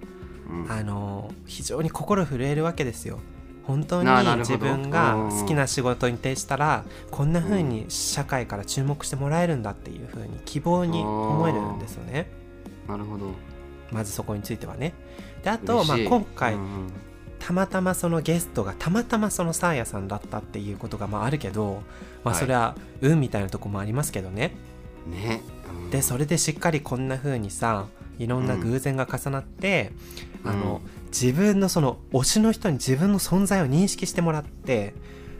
[0.50, 0.72] うん。
[0.72, 3.20] あの非常に心震えるわけですよ。
[3.62, 12.30] 本当に自分が好きな仕事に徹したらこんな風に社会から注目してもらえるんだっていう風に希望に思えるんですよね。
[12.86, 13.30] なるほど。
[13.90, 14.92] まずそこについてはね。
[15.42, 16.92] であと、まあ、今回、うん。
[17.38, 21.82] たまたまそのゲストがたまたまそのサーヤさんだったっていうことがまああるけど、
[22.22, 22.40] まあ、はい。
[22.40, 24.54] それは運みたいなとこもありますけどね、
[25.06, 25.40] ね。
[25.84, 25.90] うん。
[25.90, 27.86] でそれでしっかりこんな風にさ
[28.18, 29.92] いろんな偶然が重なって、
[30.44, 30.50] うん。
[30.50, 34.94] あの自分のその推しの人に自分の存在を認識してもらって、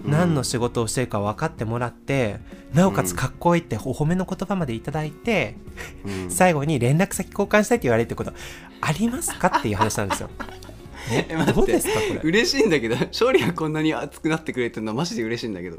[0.04, 0.10] うん。
[0.10, 2.38] 何の仕事をしてるか分かってもらって
[2.72, 5.56] なおかつかっこいいってお褒めの言葉までいただいて、
[6.04, 6.30] うん。
[6.30, 8.32] 最後に連絡先交換したいって言われるってこと
[8.80, 10.30] ありますかっていう話なんですよ。
[11.10, 11.60] ええ待って。
[11.60, 12.20] どうですかこれ？
[12.22, 15.78] 嬉しいんだけど勝利がこんなに熱くなってくれてるのはマジで嬉しいんだけど。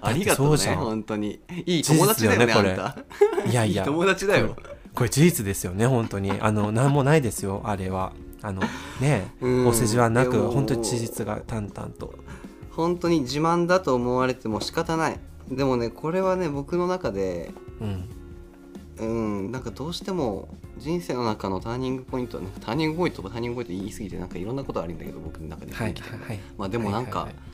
[0.00, 1.40] ありがとうね本当に。
[1.64, 2.74] いい友達だよね
[3.46, 3.82] いやいや。
[3.82, 4.56] い友達だよ
[4.94, 6.32] これ事実ですよね本当に。
[6.40, 8.12] あの 何もないですよあれは。
[8.42, 8.62] あの
[9.00, 9.66] ねうん。
[9.66, 12.14] お世辞はなく本当に事実が淡々と。
[12.70, 15.20] 本当に自慢だと思われても仕方ない。
[15.50, 18.08] でもねこれはね僕の中でうん。
[18.96, 27.44] うんなんかどうしても人生の中のターニングポイントなんかターニングポイントとかターニングポイント言い過ぎてなんかいろんなことあるんだけど僕の中ではい生きててはいまあでもなんかはいはいはい。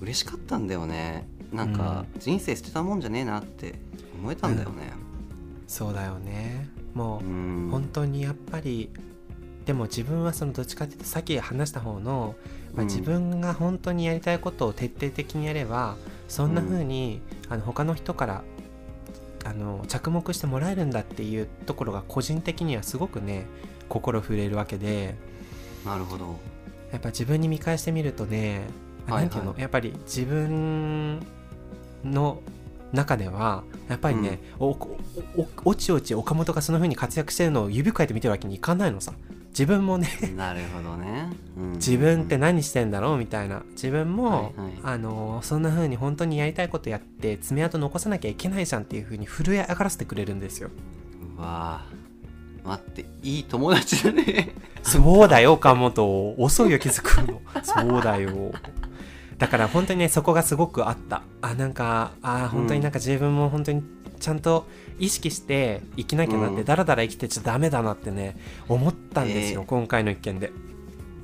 [0.00, 1.28] 嬉しかったんだよね。
[1.52, 3.78] なんか人生捨てたもんじゃねえなって
[4.20, 4.92] 思えたんだよね。
[5.66, 6.68] そうだよね
[6.98, 7.68] もううん。
[7.70, 8.90] 本当にやっぱり
[9.64, 12.34] でも自分はそのどっちかっていうとさっき話した方の、
[12.74, 12.88] まあ、うん。
[12.88, 15.96] 自分が本当にやりたいことを徹底的にやれば
[16.26, 18.42] そんな風に、あの他の人から
[19.44, 23.46] あの着目してもらえるんだっていうところが個人的にはすごくね
[23.88, 25.14] 心触れるわけで。
[25.86, 26.36] なるほど。
[26.92, 28.62] やっぱ自分に見返してみるとね、
[29.06, 29.28] あはいはい。
[29.28, 29.54] なんていうの？
[29.58, 31.20] やっぱり自分
[32.04, 32.42] の
[32.92, 34.98] 中ではやっぱりね、おお
[35.36, 39.12] おおちおち岡本がその風に活躍してるのを指くわえて見てるわけにいかないのさ。
[39.50, 41.72] 自分もね なるほどね、うん。
[41.72, 43.62] 自分って何してんだろうみたいな。
[43.72, 44.52] 自分も、はいはい。
[44.84, 50.70] あのそんな風に本当にやりたいことやって爪痕残さなきゃいけないじゃんっていう風に震え上がらせてくれるんですよ。
[51.36, 52.68] うわー。
[52.68, 54.54] 待っていい友達だね。
[54.82, 56.34] そうだよ岡本。
[56.38, 57.40] 遅いよ気づくの。
[57.62, 58.52] そうだよ
[59.38, 61.22] だから本当にねそこがすごくあった。
[61.40, 63.82] あなんかあ本当になんか自分も本当に
[64.18, 64.66] ちゃんと
[64.98, 66.64] 意識して生きなきゃなって、うん。
[66.64, 68.36] だらだら生きてちゃダメだなってね
[68.68, 69.66] 思ったんですよ、えー。
[69.66, 70.50] 今回の一件で。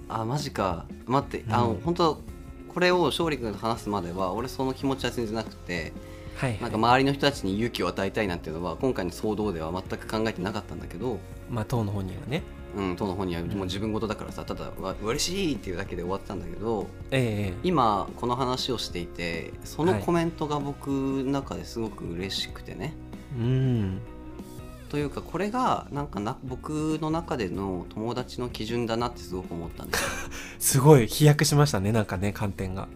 [0.08, 0.86] あマジか。
[1.06, 2.20] 待って、あのうん本当
[2.68, 5.92] これを勝利君と話すまでは俺その気持ちは全然なくて
[6.36, 6.60] はいはい。
[6.62, 11.18] なんか周りの人たちに勇気を与えたいなっていうのは今回の騒動では全く考えてなかったんだけど、
[11.50, 12.42] まあ党の本人はね
[12.76, 22.94] うん、当の本にはもう自分事だからさただわ嬉しいっていうだけで終わってたんだけどええ今この話をしていてそのはいコメントが僕の中ですごく嬉しくてね、
[23.38, 24.00] うん。
[24.88, 30.08] というかこれがなんかな僕の中での友達の基準だなってすごく思ったんですよ。
[30.58, 32.88] すごい飛躍しましたねなんかね観点が。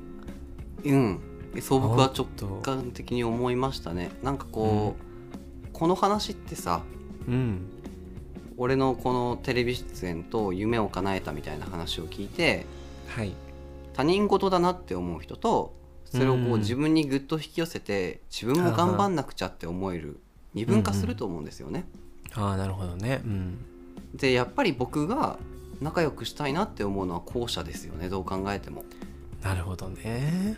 [0.84, 1.20] うん、
[1.60, 2.26] そう僕は直
[2.62, 4.10] 感的に思いましたね。
[4.22, 6.82] なんかこう、この話ってさ
[7.26, 7.77] うん
[8.58, 12.66] 俺のこのテレビ出演と夢を叶えたみたいな話を聞いて
[13.06, 13.32] はい。
[13.94, 20.20] 他人事だなって思う人とそれをこうんう自分にぐっと引き寄せて自分も頑張んなくちゃって思える
[20.54, 21.84] 二分化すると思うんですよね。
[22.34, 23.20] ああなるほどね。
[23.24, 23.58] うん。
[24.14, 25.38] でやっぱり僕が
[25.80, 28.84] 仲良くしたいなって思うのは後者ですよねどう考えても。
[29.42, 30.56] なるほどね。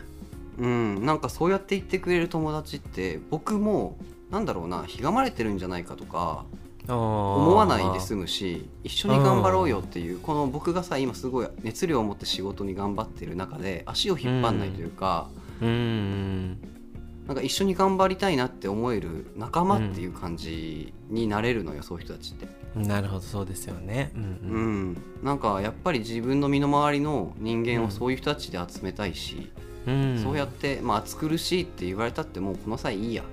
[0.57, 3.97] うん、なんかそうやって言ってくれる友達って僕も
[4.29, 6.45] なんだろうなひがまれてるんじゃないかとか
[6.87, 15.29] 思思わないで済むし一緒に頑張ろうよっていうこの僕がさ今すごい熱量を持って仕事に頑張ってる中で足を引っ張んないというか、
[15.61, 16.57] うん。
[17.27, 22.47] なんか一緒に頑張りたいなって思える仲間っていう感じになれるのよ、そういう人たちって。
[22.75, 24.11] なるほどそうですよね。
[24.15, 24.91] うんううん。
[24.93, 27.85] ん、なんかやっぱり自分の身の回りの人間うん。
[27.85, 29.51] をそういう人たちで集めたいし、
[29.87, 30.19] うん。
[30.21, 33.23] そうやって、まあ、暑苦しいって言われたってもうこの際いいや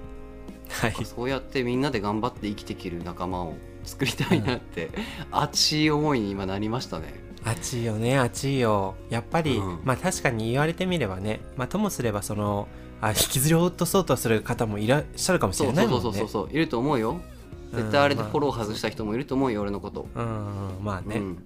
[0.68, 1.04] はい。
[1.04, 3.54] そうやってみんなで頑張って生きていける仲間を
[3.84, 4.90] 作りたいなって、
[5.30, 7.14] 熱い思いに今なりましたね。
[7.44, 8.96] 熱いよね熱いよ。
[9.10, 9.80] やっぱり、うん。
[9.84, 12.68] まあ確かに言われてみればねまあともすればその
[13.00, 16.02] あ引きずり落とそうとする方もいらっしゃるかもしそうそれないうもんね。
[16.02, 17.20] そうそうそういると思うよ。
[17.72, 20.08] 絶対あれでフォロー外した人もいると思うよ、俺のこと。
[20.14, 21.44] うんうんまあね、うん。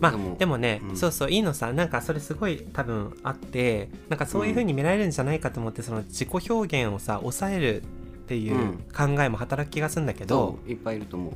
[0.00, 0.96] まあでもね、うん。
[0.96, 7.82] そうそういいのさなんかそれすごい多分あってなんかそういう風に見られるんじゃないかと思って、その自己表現をさ抑える
[8.26, 8.84] っていううん。
[8.92, 11.34] 考えも働く気がするんだけど、そういっぱいいると思う。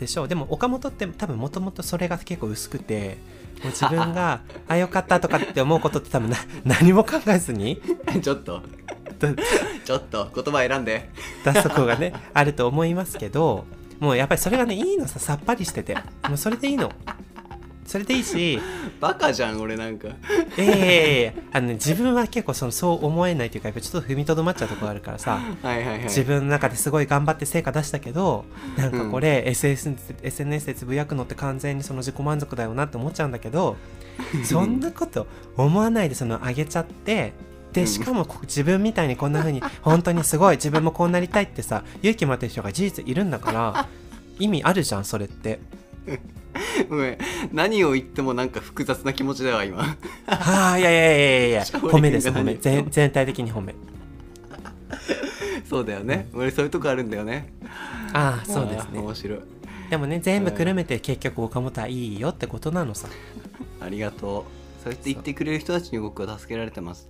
[0.00, 0.28] でしょう。
[0.28, 3.18] でも岡本って多分もともとそれが結構薄くて
[3.62, 7.80] もう自分があよかったとかって思うことって多分な 何も考えずに
[8.20, 8.60] ちょっと。
[9.18, 9.28] だ
[9.84, 11.08] ちょっと言葉選んで。
[11.44, 13.64] 出すとこがねあると思いますけど
[14.00, 15.94] もうやっぱりそれがねいいのささっぱりしてて。
[16.28, 16.90] もうそれでいいの
[17.86, 18.58] それでいいし
[19.00, 20.08] バカじゃん俺なんか。
[20.58, 26.02] ええあのね、自分は結構そのそう思えないというかやっぱちょっと踏みとどまっちゃうところあるからさはいはいはい。
[26.04, 28.44] 自分の中ですごい頑張って成果出したけど
[28.76, 33.76] なんかこれ、SNS, SNS でつぶやくのって完全にその自己満足だよなって思っちゃうんだけど
[34.44, 35.26] そんなこと
[35.56, 43.88] 思わないでその上げちゃってうんでしかもこ自分みたいにこんな風に本当にすごい自分もこうなりたいってさ勇気持ってる人が事実いるんだから
[44.38, 45.60] 意味あるじゃんそれって。
[46.88, 47.18] ごめん
[47.52, 49.96] 何を言ってもなんか複雑な気持ちだわ今。
[50.26, 53.74] はあいやいやいやいやいや 褒めです褒め全全体的に褒め
[55.68, 56.28] そうだよね。
[56.32, 57.52] 俺そういうとこあるんだよね。
[58.12, 59.38] ああそうですね面白い。
[59.90, 63.08] でもね全部くるめて結局岡本はいいよってことなのさ
[63.80, 64.84] ありがとう。
[64.84, 67.08] そうやって言ってくれる人たちに僕は助けられてます。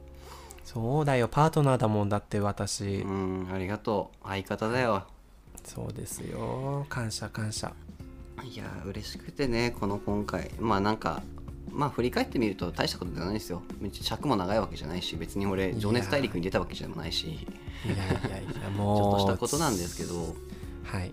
[0.64, 4.28] そうだよパートナーだもんだって私、うん、ありがとう。
[4.28, 5.06] 相方だよ。
[5.66, 7.72] そうですよ感謝感謝
[8.44, 10.50] いやー嬉しくてねこの今回。
[10.58, 11.22] まあなんか
[11.72, 13.62] まあ振り返ってみると大したことじゃないですよ。
[13.80, 15.74] めっちゃ尺も長いわけじゃないし別に俺や。
[15.74, 17.26] 情熱大陸に出たわけじゃないし。
[17.26, 20.34] いやいやいやちょもうっとしたことなんですけど、
[20.84, 21.12] はい。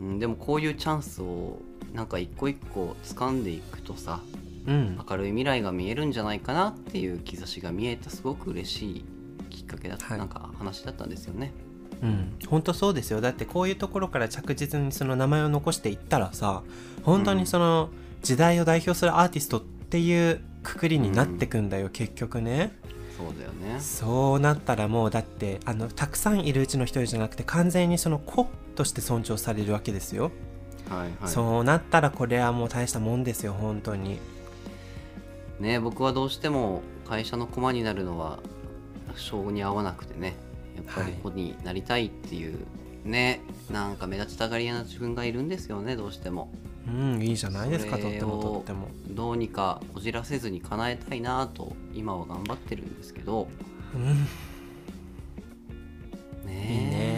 [0.00, 1.60] うん、でもこういうチャンスを
[1.92, 4.20] なんか一個一個掴んでいくとさ
[4.66, 4.98] うん。
[5.08, 9.04] 明るい未来が見えるんじゃないかなっていう兆しが見えたすごく嬉しい
[9.50, 10.18] きっかけだった、はい。
[10.18, 11.52] なんか話だったんですよね
[12.02, 12.32] うん。
[12.46, 13.20] 本当そうですよ。
[13.20, 16.62] だってこういうところから着実にその名前を残していったらさ
[17.02, 17.90] 本当にその
[18.22, 22.76] 時代を代表するアーティストっていうくくりになってくんだよ、結局ね
[23.16, 23.80] そうだよね。
[23.80, 30.30] そうなったらもうだってあのたくさんいるうちの一人じゃなくて完全にその子として尊重されるわけですよ。
[30.88, 31.28] はいはい。
[31.28, 34.18] そうなったらこれはもう大したもんですよ本当に。
[35.58, 38.38] ね僕はどうしても会社の駒になるのは
[39.16, 40.36] 性に合わなくてね
[40.86, 42.58] やっぱりはい子になりたいっていう、
[43.04, 46.50] ねなんか目立ちたがり屋な自分がいるんですよねどうしても。
[46.86, 48.88] うんいいじゃないですかとってもとっても。
[49.10, 53.48] どうにかこじらせずに叶えたいなと今は頑張ってるんですけど。
[53.94, 54.26] うん。
[56.46, 57.17] ねいいね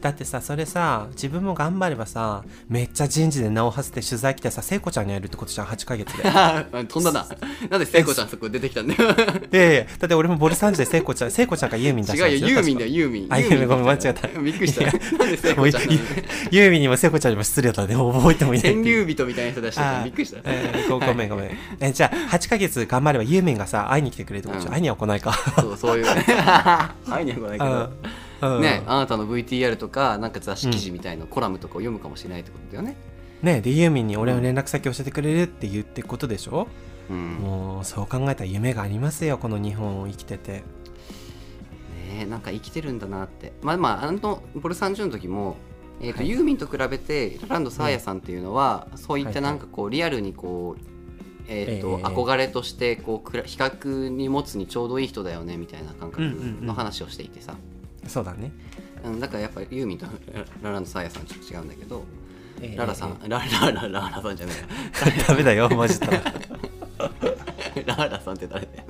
[0.00, 6.22] だってさそれさ自分も頑張ればさめっちゃ人事で名を馳せて取材来てさ聖子ちゃんに会えるってことじゃん8ヶ月で。
[6.88, 7.26] 飛んだな。
[7.68, 9.00] なんで聖子ちゃんそこ出てきたんだよ。
[9.52, 13.26] いやいやだって俺もボルサンジで聖子ちゃん聖子ちゃんがユーミン出し違うよユーミンだよよユーミン。
[13.30, 14.28] あユーミンごめん間違った。
[14.28, 14.82] びっくりした。
[14.82, 14.90] な
[15.26, 20.38] んで聖子ちゃんユーミンにも聖子ちゃんにも失礼だね覚えてもいない天竜人みたいな人出してたびっくりした。
[20.44, 21.50] えーごごめんごめん。
[21.80, 24.74] えじゃあ8ヶ月頑張ればユーミンがさ会いに来てくれるってことでしょ、うん。
[24.74, 25.32] 会いには来ないか。
[25.60, 26.06] そうそういう。
[27.08, 27.92] 会いには来ないけど
[28.40, 32.96] ね、あなたの VTR とかなんか雑誌記事みたいなコラムとかを読むかもしれないってことだよね。
[33.42, 36.68] ねでユーミンに俺の連絡先教えてくれるって言ってことでしょ、
[37.10, 40.62] うん、もうそう考えたら夢がありますよこの日本を生きてて。
[42.14, 43.52] ねなんか生きてるんだなって。
[43.62, 45.56] まあまああのボル30の時も、
[46.00, 46.28] えーとはい。
[46.30, 50.82] ユーミンと比べてラランドサーヤさんっていうのは、そういったなんかこうリアルにこう
[51.48, 57.69] えーとええ憧れとしてこう比較に持つにちょうどいい人だよねみたいな感覚うんうんうんの話をしていてさ、そうだね、うん
[59.20, 60.06] だからやっぱりユーミンと
[60.62, 62.04] ラランドサーヤさんちょっと違うんだけど、
[62.60, 66.06] えーララさん、えラララララさんじゃないーダメだよマジで、
[67.86, 68.84] ララさんって誰だよ。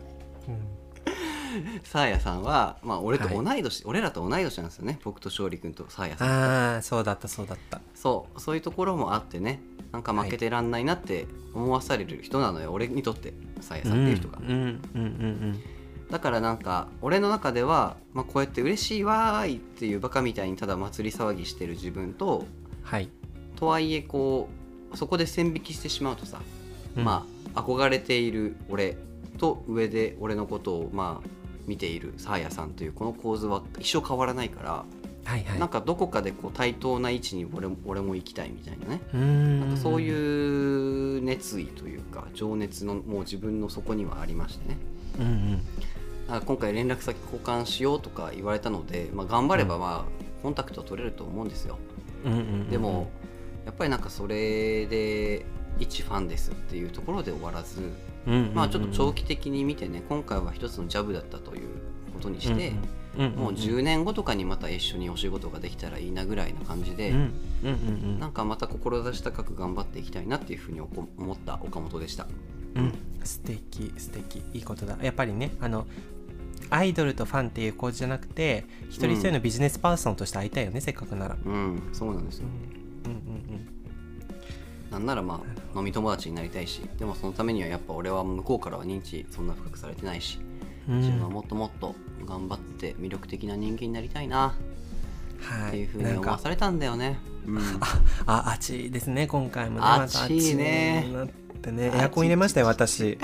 [0.49, 1.81] うん。
[1.85, 3.45] サーヤさんは、まあ、俺とはい。
[3.45, 4.99] 同い年、俺らと同い年なんですよね。
[5.05, 6.29] 僕と勝利君とサーヤさん。
[6.29, 7.81] ああそうだったそうだった。
[7.95, 8.41] そう。
[8.41, 9.63] そういうところもあってね。
[9.93, 15.63] なんか負けてらんないなって思わされる人なのよ、俺にとってサーヤさんっていう人が、うんうんうんうん
[16.11, 22.47] だからなんか俺の中では、まあ、こうやって嬉しいわーいっていうバカみたいにただ祭り騒ぎしてる自分と
[22.83, 23.09] はい、
[23.57, 24.49] とはいえこ
[24.93, 26.41] うそこで線引きしてしまうとさ、
[26.97, 27.05] うん。
[27.05, 28.97] まあ憧れている俺
[29.39, 31.29] と上で俺のことをまあ
[31.67, 34.85] 見ているサーヤさんというこの構図は一生変わらないから、
[35.25, 35.59] はいはい。
[35.61, 39.61] なんかどこかでこう対等な位置に俺も俺も行きたいみたいなね、うーん。
[39.61, 44.77] なんかそういう熱意というか情熱のもう自分の底にはありましてね。
[45.21, 45.63] うんうん
[46.31, 51.77] だから今回連絡先交換しようとか言われたので、まあ、頑張ればまあコンタクト取れると思うんですよ。
[52.25, 53.11] うんうんうんでも
[53.67, 55.45] やっぱりなんかそれで
[55.79, 57.81] 一ファンですっていうところで終わらず、
[58.27, 61.69] うんうんうんまあちょっと長期的に見てね今回は一つのジャブだったという
[62.15, 62.91] ことにして、うんうん
[63.35, 67.33] もう10年後とかにまた一緒にお仕事ができたらいいなぐらいな感じで、うんうんうん
[67.65, 67.71] う
[68.07, 68.21] ん。
[68.21, 72.29] なんかまた志高く頑張っていきたいなっていうふうに思った岡本でした。
[72.77, 72.95] うん。
[73.25, 74.45] 素敵素敵。
[74.55, 74.97] いいことだ。
[75.03, 75.89] やっぱりねあの
[76.69, 81.37] アイドルとファンっていう構図じゃなくて一人一人のビジネスパーソンとして会いたいよね、せっかくなら。
[81.45, 82.47] うん、そうなんですよ。
[83.07, 83.41] うんうん
[84.91, 85.41] なんならま
[85.75, 90.41] あ飲み友達になりたいしでもそのためにはやっぱ俺は向こうからは認知そんな深くされてないし
[90.89, 91.95] うん自分はもっともっと
[92.27, 94.57] 頑張って魅力的な人間になりたいな
[95.43, 95.69] はい。
[95.69, 97.19] っていうふうに思わされたんだよね。
[97.47, 97.61] うん。
[98.27, 99.81] あ暑いですね今回もね。
[99.81, 101.07] また暑いね。
[101.07, 101.15] ね
[101.63, 103.19] 暑いエアコン入れましたよ私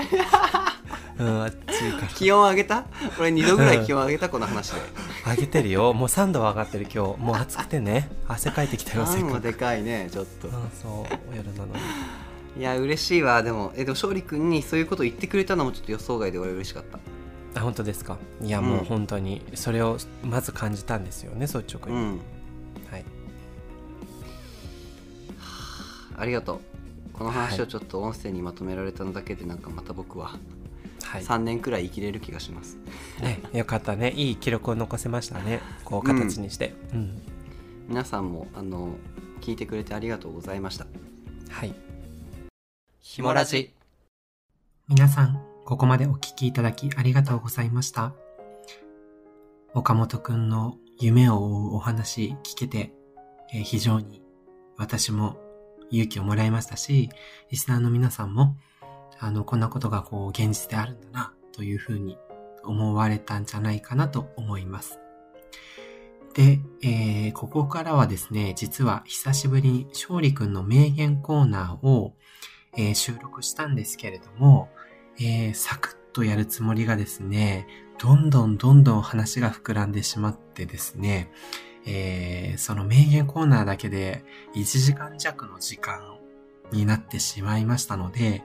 [1.19, 1.57] うん暑い
[1.93, 2.07] から。
[2.09, 2.85] 気温上げた？
[3.19, 4.81] 俺2度ぐらい気温上げたこの話で。
[5.25, 5.93] 上げてるよ。
[5.93, 7.19] もう3度は上がってる今日。
[7.19, 8.09] もう暑くてね。
[8.27, 9.41] 汗かいてきたよ せっかく。
[9.41, 10.47] でかいねちょっと。
[10.47, 11.35] うんそう。
[11.35, 11.73] 夜なのに。
[12.59, 13.41] いや嬉しいわ。
[13.43, 16.99] でもえでも勝利君にそういうこと言ってくれたのもちょっと予想外で俺嬉しかった。
[17.59, 18.17] あ本当ですか？
[18.41, 18.65] いやうん。
[18.65, 19.41] もう本当に。
[19.55, 22.19] それをまず感じたんですよね率直に、うん。
[22.91, 23.05] はい。
[26.17, 26.59] ありがとう。
[27.13, 30.27] この話をちょっと音声にまとめられたのだけでなんかまた僕は。
[30.27, 30.39] はい
[31.13, 32.77] 3年くらい生きれる気がします、
[33.21, 34.11] ね、よかったね。
[34.11, 35.61] いい記録を残せましたね。
[35.85, 37.21] こう形にして、うん。
[37.87, 38.95] 皆さんもあの
[39.41, 40.87] 聞いてくれてありがとうございました。
[41.49, 41.73] はい。
[42.99, 43.73] ひもラジ。
[44.89, 48.13] 皆さんここまでお聞きいただきありがとうございました。
[49.73, 52.91] 岡本くんの夢を追うお話聞けて、
[53.53, 54.21] えー非常に
[54.77, 55.37] 私も
[55.89, 57.09] 勇気をもらいましたし
[57.49, 58.55] リスナーの皆さんも
[59.19, 62.17] あのこんなことがこう現実であるんだなというふうに
[62.63, 64.99] 思われたんじゃないかなと思います。
[66.33, 72.13] で、えーここからはですね、実は久しぶりに勝利くんの名言コーナーを、
[72.77, 74.69] えー収録したんですけれども、
[75.19, 81.31] えーサクッとやるつもりがですね、どんどんどんどん話が膨らんでしまってですね、
[81.87, 86.17] えーその名言コーナーだけで1時間弱の時間
[86.71, 88.43] になってしまいましたので、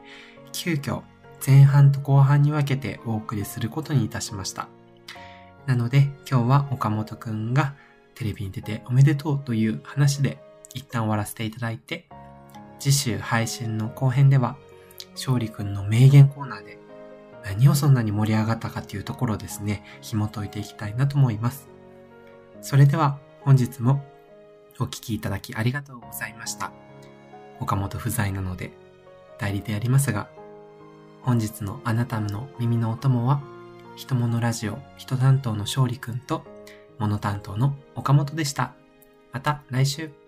[0.53, 1.03] 急遽
[1.45, 4.69] 前半と後半に分けてお送りすることにいたしました。
[5.67, 7.75] なので今日は岡本くんが
[8.15, 10.39] テレビに出ておめでとうという話で
[10.75, 12.09] 一旦終わらせていただいて
[12.83, 14.57] 次週配信の後編では、
[15.13, 16.79] 勝利くんの名言コーナーで
[17.45, 21.69] 何をそんなに盛り上がったかっていうところをですね、紐解いていきたいなと思います。
[22.61, 24.05] それでは本日も
[24.81, 26.73] お聴きいただきありがとうございました。
[27.61, 28.73] 岡本不在なので
[29.39, 30.29] 代理でありますが、
[31.23, 33.41] 本日のあなたの耳のお供は、
[33.97, 36.43] 人物ラジオ人担当の勝利くんと、
[36.99, 38.75] 物担当の岡本でした。
[39.33, 40.22] また来週。